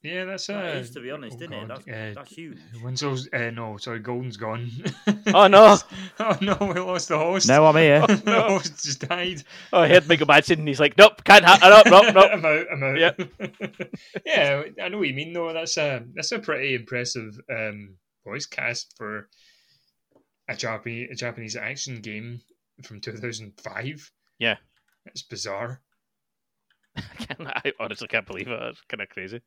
[0.03, 1.67] Yeah, that's uh, That is, to be honest, oh isn't it?
[1.67, 2.57] That's, uh, that's huge.
[2.83, 3.29] Winslow's.
[3.31, 4.71] Uh, no, sorry, Golden's gone.
[5.33, 5.77] Oh, no.
[6.19, 7.47] oh no, we lost the host.
[7.47, 8.01] Now I'm here.
[8.07, 8.41] the no.
[8.49, 9.43] host just died.
[9.71, 11.61] Oh, I heard Michael Madsen, and he's like, "Nope, can't have.
[11.61, 12.65] Nope, nope, nope." I'm out.
[12.71, 12.99] I'm out.
[12.99, 13.11] Yeah.
[14.25, 15.33] yeah, I know what you mean.
[15.33, 15.53] though.
[15.53, 17.95] that's a that's a pretty impressive um,
[18.25, 19.29] voice cast for
[20.47, 22.41] a Japanese a Japanese action game
[22.81, 24.11] from 2005.
[24.39, 24.57] Yeah.
[25.05, 25.81] it's bizarre.
[26.97, 28.59] I, can't, I honestly can't believe it.
[28.63, 29.41] It's kind of crazy.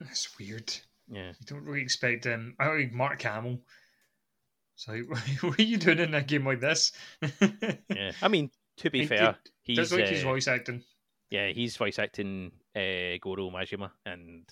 [0.00, 0.72] It's weird.
[1.10, 1.28] Yeah.
[1.28, 2.54] You don't really expect um.
[2.58, 3.60] I like Mark Hamill.
[4.76, 4.92] So
[5.40, 6.92] what are you doing in a game like this?
[7.90, 8.12] Yeah.
[8.20, 10.82] I mean, to be He- fair, he he's does like his uh, voice acting.
[11.30, 14.44] yeah, he's voice acting uh, Goro Majima, and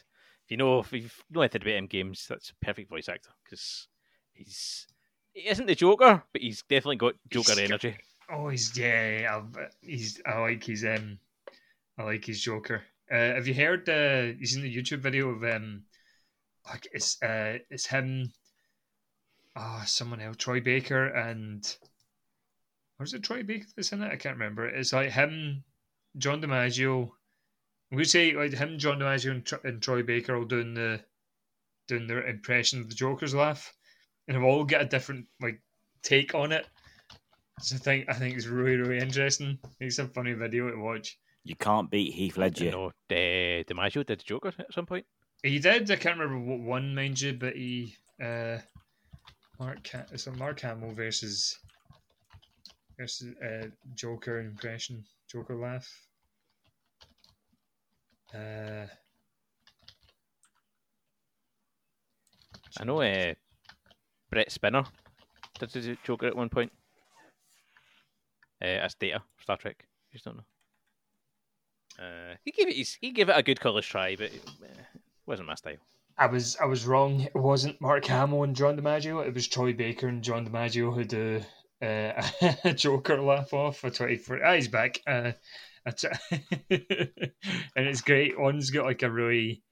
[0.45, 3.31] if you know if you know anything about him games, that's a perfect voice actor
[3.45, 3.89] because
[4.33, 4.87] he's
[5.35, 7.97] he isn't the Joker, but he's definitely got Joker He's got- energy.
[8.31, 9.41] Oh, he's yeah.
[9.57, 11.19] I, he's I like his um,
[11.99, 12.83] I like his Joker.
[13.11, 13.87] Uh, have you heard?
[13.89, 15.83] Uh, he's in the YouTube video of um,
[16.69, 18.33] like it's uh, it's him.
[19.55, 21.77] Ah, someone else, Troy Baker, and
[22.99, 24.11] or is it Troy Baker that's in it?
[24.11, 24.67] I can't remember.
[24.67, 25.63] It's like him,
[26.17, 27.11] John DiMaggio.
[27.91, 31.01] We say like him, John DiMaggio, and, and Troy Baker all doing the
[31.87, 33.75] doing their impression of the Joker's laugh,
[34.35, 35.61] and they'll all get a different like
[36.03, 36.67] take on it.
[37.61, 39.59] So I think I think it's really really interesting.
[39.81, 41.19] It's a funny video to watch.
[41.45, 42.71] You can't beat Heath You Ledger.
[42.71, 45.05] know, uh, DiMaggio did Joker at some point.
[45.43, 45.91] He did.
[45.91, 48.59] I can't remember what one, mind you, but he uh,
[49.59, 51.59] Mark Cam- it's a Mark Hamill versus
[52.99, 55.89] versus uh, Joker impression, Joker laugh.
[58.35, 58.87] Uh,
[62.81, 63.35] I know uh,
[64.33, 64.87] Brent Spiner
[65.59, 66.73] did the Joker at one point.
[68.63, 69.85] Uh, as Data, Star Trek.
[70.11, 70.45] You just don't know.
[72.03, 75.49] Uh, he gave it he gave it a good college try, but it uh, wasn't
[75.49, 75.77] my style.
[76.17, 77.21] I was I was wrong.
[77.21, 79.27] It wasn't Mark Hamill and John DiMaggio.
[79.27, 81.43] It was Troy Baker and John DiMaggio who do
[81.83, 82.23] uh,
[82.65, 84.43] a Joker laugh off for twenty four.
[84.43, 85.01] Ah, he's back.
[85.07, 85.33] Uh,
[85.85, 86.01] and
[86.71, 88.39] it's great.
[88.39, 89.63] One's got like a really,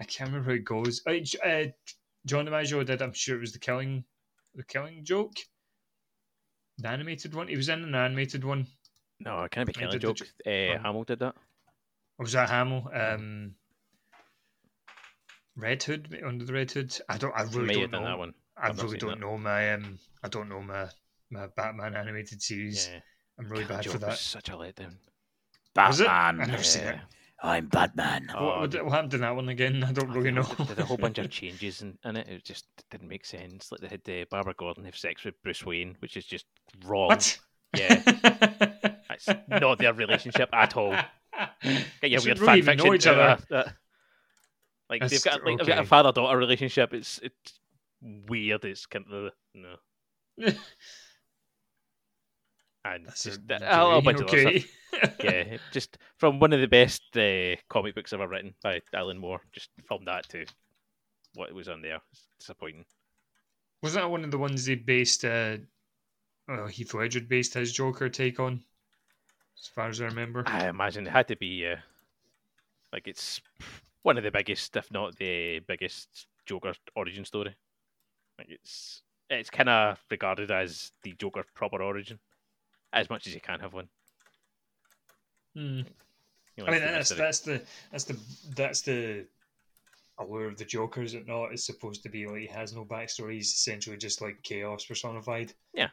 [0.00, 1.02] I can't remember how it goes.
[1.06, 1.66] Uh, uh,
[2.26, 3.00] John DiMaggio did.
[3.02, 4.04] I'm sure it was the killing,
[4.54, 5.32] the killing joke.
[6.78, 7.48] The animated one.
[7.48, 8.66] He was in an animated one.
[9.20, 10.16] No, I can't be killing the joke.
[10.18, 11.34] jo- Uh, um, Hamill did that.
[12.18, 12.90] Or was that Hamill?
[12.92, 13.54] Um,
[15.56, 16.96] Red Hood under the Red Hood.
[17.08, 17.32] I don't.
[17.34, 18.04] I really don't know.
[18.04, 18.34] that one.
[18.56, 19.20] I I've really don't that.
[19.20, 19.98] know my um.
[20.22, 20.88] I don't know my
[21.30, 22.88] my Batman animated series.
[22.92, 23.00] Yeah,
[23.38, 24.18] I'm really Killing bad Joke for that.
[24.18, 24.96] such a letdown.
[25.76, 26.06] Was it?
[26.06, 26.40] Batman.
[26.42, 26.98] I've never seen it.
[27.42, 27.50] Yeah.
[27.50, 28.28] I'm Batman.
[28.34, 29.84] Oh, what, what, the- what happened in that one again?
[29.88, 30.42] I don't I really know.
[30.42, 32.28] There's a whole bunch of changes in, in it.
[32.28, 33.70] It just didn't make sense.
[33.70, 36.46] Like they had uh, Barbara Gordon have sex with Bruce Wayne, which is just
[36.84, 37.08] wrong.
[37.08, 37.38] what?
[37.76, 37.96] Yeah,
[39.08, 40.92] that's not their relationship at all.
[41.62, 42.94] Get your They weird don't fan fiction.
[42.94, 43.20] each other.
[43.22, 43.74] of that.
[44.88, 46.94] Like they've got like they've got a father daughter relationship.
[46.94, 47.60] It's it's
[48.00, 48.64] weird.
[48.64, 49.76] It's kind of no.
[52.94, 54.60] And That's just a- that- a whole bunch of okay.
[54.60, 54.70] stuff.
[55.22, 59.40] yeah, just from one of the best uh, comic books ever written by Alan Moore.
[59.52, 60.46] Just from that to
[61.34, 62.84] what was on there, it's disappointing.
[63.82, 65.24] Wasn't that one of the ones they based?
[65.24, 65.58] Uh,
[66.48, 68.62] well, Heath Ledger based his Joker take on,
[69.60, 70.44] as far as I remember.
[70.46, 71.76] I imagine it had to be uh,
[72.92, 73.40] like it's
[74.02, 77.54] one of the biggest, if not the biggest, Joker origin story.
[78.38, 82.18] Like it's it's kind of regarded as the Joker proper origin,
[82.96, 83.88] as much as you can have one.
[85.54, 85.84] You
[86.58, 88.18] know, I mean, that's that's the that's the
[88.54, 89.26] that's the
[90.18, 91.52] allure of the Joker, is it not?
[91.52, 93.34] It's supposed to be like he has no backstory.
[93.34, 95.52] He's essentially just like chaos personified.
[95.74, 95.88] Yeah.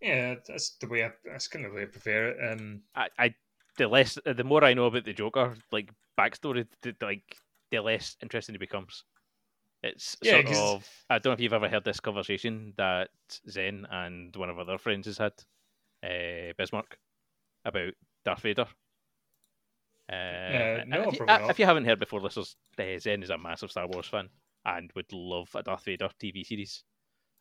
[0.00, 1.12] Yeah, that's the way I.
[1.24, 2.52] That's kind of the way I prefer it.
[2.52, 3.34] Um, I, I
[3.76, 7.36] the less the more I know about the Joker, like backstory, the, like
[7.70, 9.04] the less interesting it becomes.
[9.82, 10.88] It's Yeah, sort of.
[11.10, 13.10] I don't know if you've ever heard this conversation that
[13.48, 15.32] Zen and one of our other friends has had,
[16.04, 16.98] uh, Bismarck,
[17.64, 17.94] about
[18.24, 18.66] Darth Vader.
[20.10, 23.30] Uh, and no, if, you, uh, if you haven't heard before, listeners, uh, Zen is
[23.30, 24.28] a massive Star Wars fan
[24.66, 26.84] and would love a Darth Vader TV series.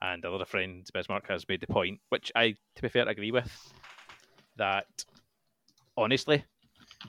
[0.02, 3.32] And our other friend Bismarck has made the point, which I, to be fair, agree
[3.32, 3.74] with,
[4.58, 4.86] that
[5.96, 6.44] honestly,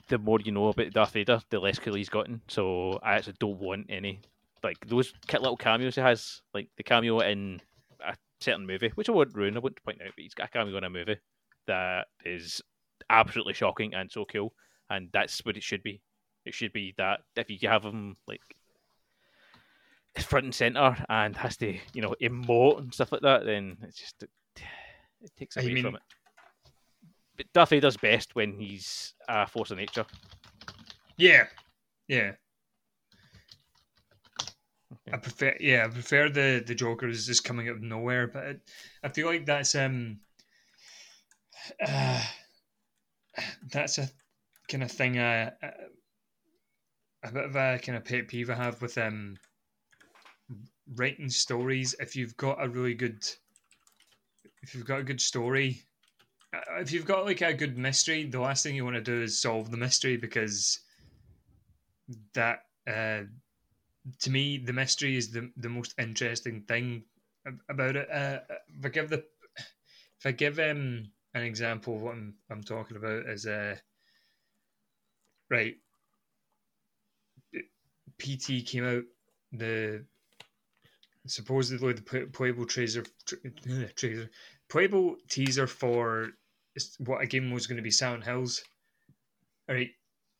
[0.07, 2.41] the more you know about Darth Vader, the less cool he's gotten.
[2.47, 4.21] So I actually don't want any
[4.63, 7.61] like those little cameos he has, like the cameo in
[8.05, 9.57] a certain movie, which I won't ruin.
[9.57, 11.17] I won't point out, but he's got a cameo in a movie
[11.67, 12.61] that is
[13.09, 14.53] absolutely shocking and so cool,
[14.89, 16.01] and that's what it should be.
[16.45, 18.41] It should be that if you have him like
[20.19, 23.99] front and center and has to, you know, emote and stuff like that, then it's
[23.99, 24.29] just it,
[25.21, 26.01] it takes I away mean- from it.
[27.37, 30.05] But Darth does best when he's a force of nature.
[31.17, 31.47] yeah,
[32.07, 32.31] yeah.
[35.11, 38.43] I prefer, yeah, I prefer the the Joker is just coming out of nowhere, but
[38.45, 38.61] it,
[39.03, 40.19] I feel like that's um,
[41.85, 42.23] uh,
[43.71, 44.09] that's a
[44.69, 45.17] kind of thing.
[45.17, 45.51] Uh,
[47.23, 49.37] a bit of a kind of pet peeve I have with um,
[50.95, 51.95] writing stories.
[51.99, 53.27] If you've got a really good,
[54.61, 55.81] if you've got a good story,
[56.53, 59.21] uh, if you've got like a good mystery, the last thing you want to do
[59.21, 60.79] is solve the mystery because
[62.33, 62.59] that.
[62.87, 63.23] Uh,
[64.19, 67.03] to me, the mystery is the the most interesting thing
[67.69, 68.09] about it.
[68.11, 68.39] Uh,
[68.77, 69.23] if I give the
[70.19, 73.75] if I give um an example of what I'm I'm talking about is uh
[75.49, 75.75] right.
[78.17, 79.03] PT came out
[79.51, 80.05] the
[81.27, 83.03] supposedly the playable teaser
[83.95, 84.29] teaser
[84.69, 86.29] playable teaser for
[86.99, 88.63] what a game was going to be Silent Hills.
[89.67, 89.89] All right,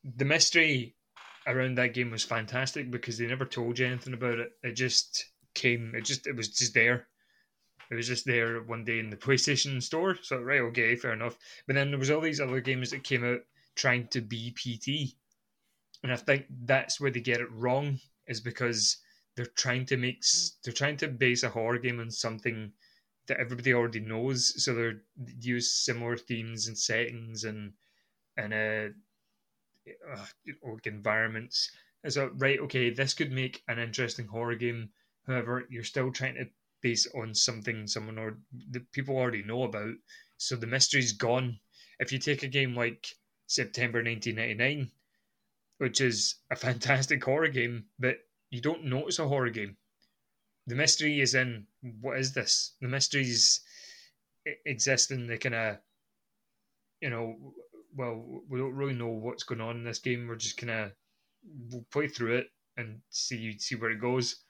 [0.04, 0.96] the mystery
[1.48, 4.52] around that game was fantastic because they never told you anything about it.
[4.64, 5.94] It just came.
[5.96, 7.08] It just it was just there.
[7.90, 10.18] It was just there one day in the PlayStation store.
[10.22, 11.38] So right, okay, fair enough.
[11.68, 13.42] But then there was all these other games that came out
[13.76, 15.16] trying to be PT,
[16.04, 18.00] and I think that's where they get it wrong.
[18.28, 18.98] Is because
[19.36, 20.24] they're trying to make
[20.64, 22.72] they're trying to base a horror game on something
[23.28, 24.64] that everybody already knows.
[24.64, 27.74] So they're they use similar themes and settings and
[28.38, 28.88] and uh,
[30.14, 31.72] uh, environments.
[32.08, 34.90] So right, okay, this could make an interesting horror game.
[35.26, 36.48] However, you're still trying to
[36.82, 38.38] base it on something someone or
[38.72, 39.96] the people already know about.
[40.38, 41.60] So the mystery's gone.
[42.00, 43.08] If you take a game like
[43.48, 44.92] September 1999,
[45.78, 48.18] which is a fantastic horror game, but
[48.50, 49.78] you don't know it's a horror game.
[50.68, 51.68] The mystery is in
[52.02, 52.76] what is this?
[52.82, 53.62] The mysteries
[54.66, 55.78] exist in the kind of,
[57.02, 57.54] you know,
[57.96, 60.28] well, we don't really know what's going on in this game.
[60.28, 60.92] We're just kind of
[61.70, 62.48] we'll play through it
[62.78, 64.45] and see see where it goes.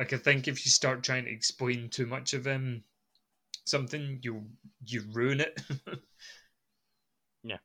[0.00, 2.82] Like I think if you start trying to explain too much of um
[3.66, 4.46] something, you
[4.86, 5.60] you ruin it.
[7.44, 7.58] yeah,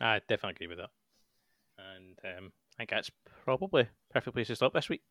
[0.00, 0.90] I definitely agree with that.
[1.76, 3.10] And um, I think that's
[3.44, 5.02] probably perfect place to stop this week.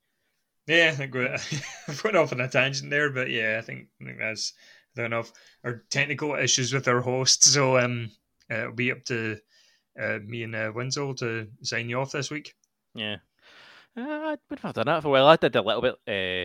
[0.65, 1.13] Yeah, I think
[2.03, 4.53] went off on a tangent there, but yeah, I think I think that's
[4.97, 5.31] enough.
[5.63, 8.09] Our technical issues with our host, so um,
[8.51, 9.37] uh, it'll be up to
[10.01, 12.55] uh, me and uh, Winsol to sign you off this week.
[12.95, 13.17] Yeah.
[13.97, 15.27] Uh, I have done that for a while.
[15.27, 15.95] I did a little bit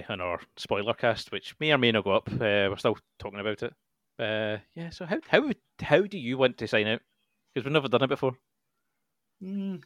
[0.08, 2.30] uh, on our spoiler cast, which may or may not go up.
[2.30, 3.72] Uh, we're still talking about it.
[4.18, 4.90] Uh, yeah.
[4.90, 7.00] So how how how do you want to sign out?
[7.52, 8.34] Because we've never done it before.
[9.42, 9.82] Mm,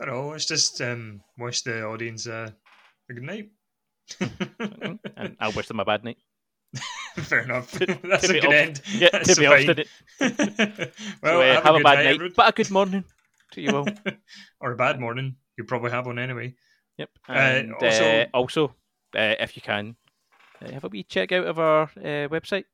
[0.00, 0.32] I don't know.
[0.34, 2.50] It's just um, wish the audience uh,
[3.08, 3.50] a good night.
[5.16, 6.18] and I'll wish them a bad night.
[7.16, 7.72] Fair enough.
[8.04, 8.82] That's a good off, end.
[8.92, 9.88] Yeah, That's to be obstinate.
[10.20, 10.30] well,
[11.24, 13.04] so, uh, have, have, a, a bad night, night but a good morning
[13.52, 13.88] to you all.
[14.60, 15.34] or a bad morning.
[15.60, 16.54] You probably have one anyway.
[16.96, 17.10] Yep.
[17.28, 18.68] Uh, and, uh, also, uh, also
[19.14, 19.94] uh, if you can,
[20.64, 22.64] uh, have a wee check out of our website.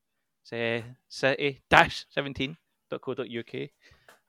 [0.49, 3.69] It's city-17.co.uk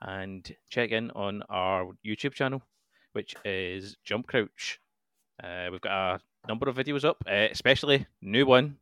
[0.03, 2.63] and check in on our YouTube channel,
[3.13, 4.81] which is Jump Crouch.
[5.71, 8.79] we've got a number of videos up, especially new one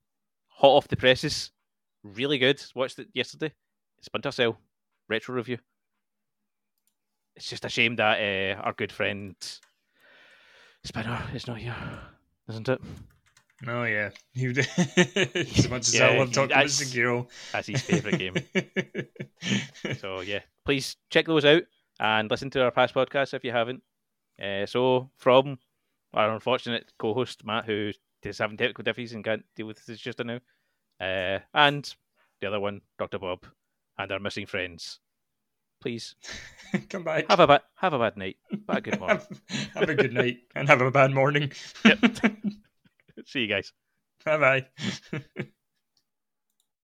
[0.48, 1.50] hot off the presses,
[2.02, 2.62] really good.
[2.74, 3.52] Watched it yesterday.
[4.00, 4.58] Splinter Cell
[5.06, 5.58] retro review.
[7.36, 9.36] It's just a shame that uh, our good friend
[10.86, 11.74] Spinner is not here,
[12.48, 12.80] isn't it?
[13.66, 18.18] Oh yeah, he as much as yeah, I love talking about Sekiro, that's his favorite
[18.18, 18.34] game.
[20.00, 21.64] so yeah, please check those out
[21.98, 23.82] and listen to our past podcasts if you haven't.
[24.40, 25.58] Uh, so from
[26.14, 27.90] our unfortunate co-host Matt, who
[28.22, 30.38] is having technical difficulties and can't deal with this just now.
[31.00, 31.96] Uh, and
[32.40, 33.18] the other one, Dr.
[33.18, 33.44] Bob,
[33.98, 35.00] and our missing friends.
[35.86, 36.16] Please
[36.88, 37.28] come back.
[37.28, 39.20] Have a bad have a bad night, but a good morning.
[39.20, 41.52] have, have a good night and have a bad morning.
[41.84, 42.00] yep.
[43.26, 43.72] See you guys.
[44.24, 44.66] Bye
[45.12, 45.46] bye.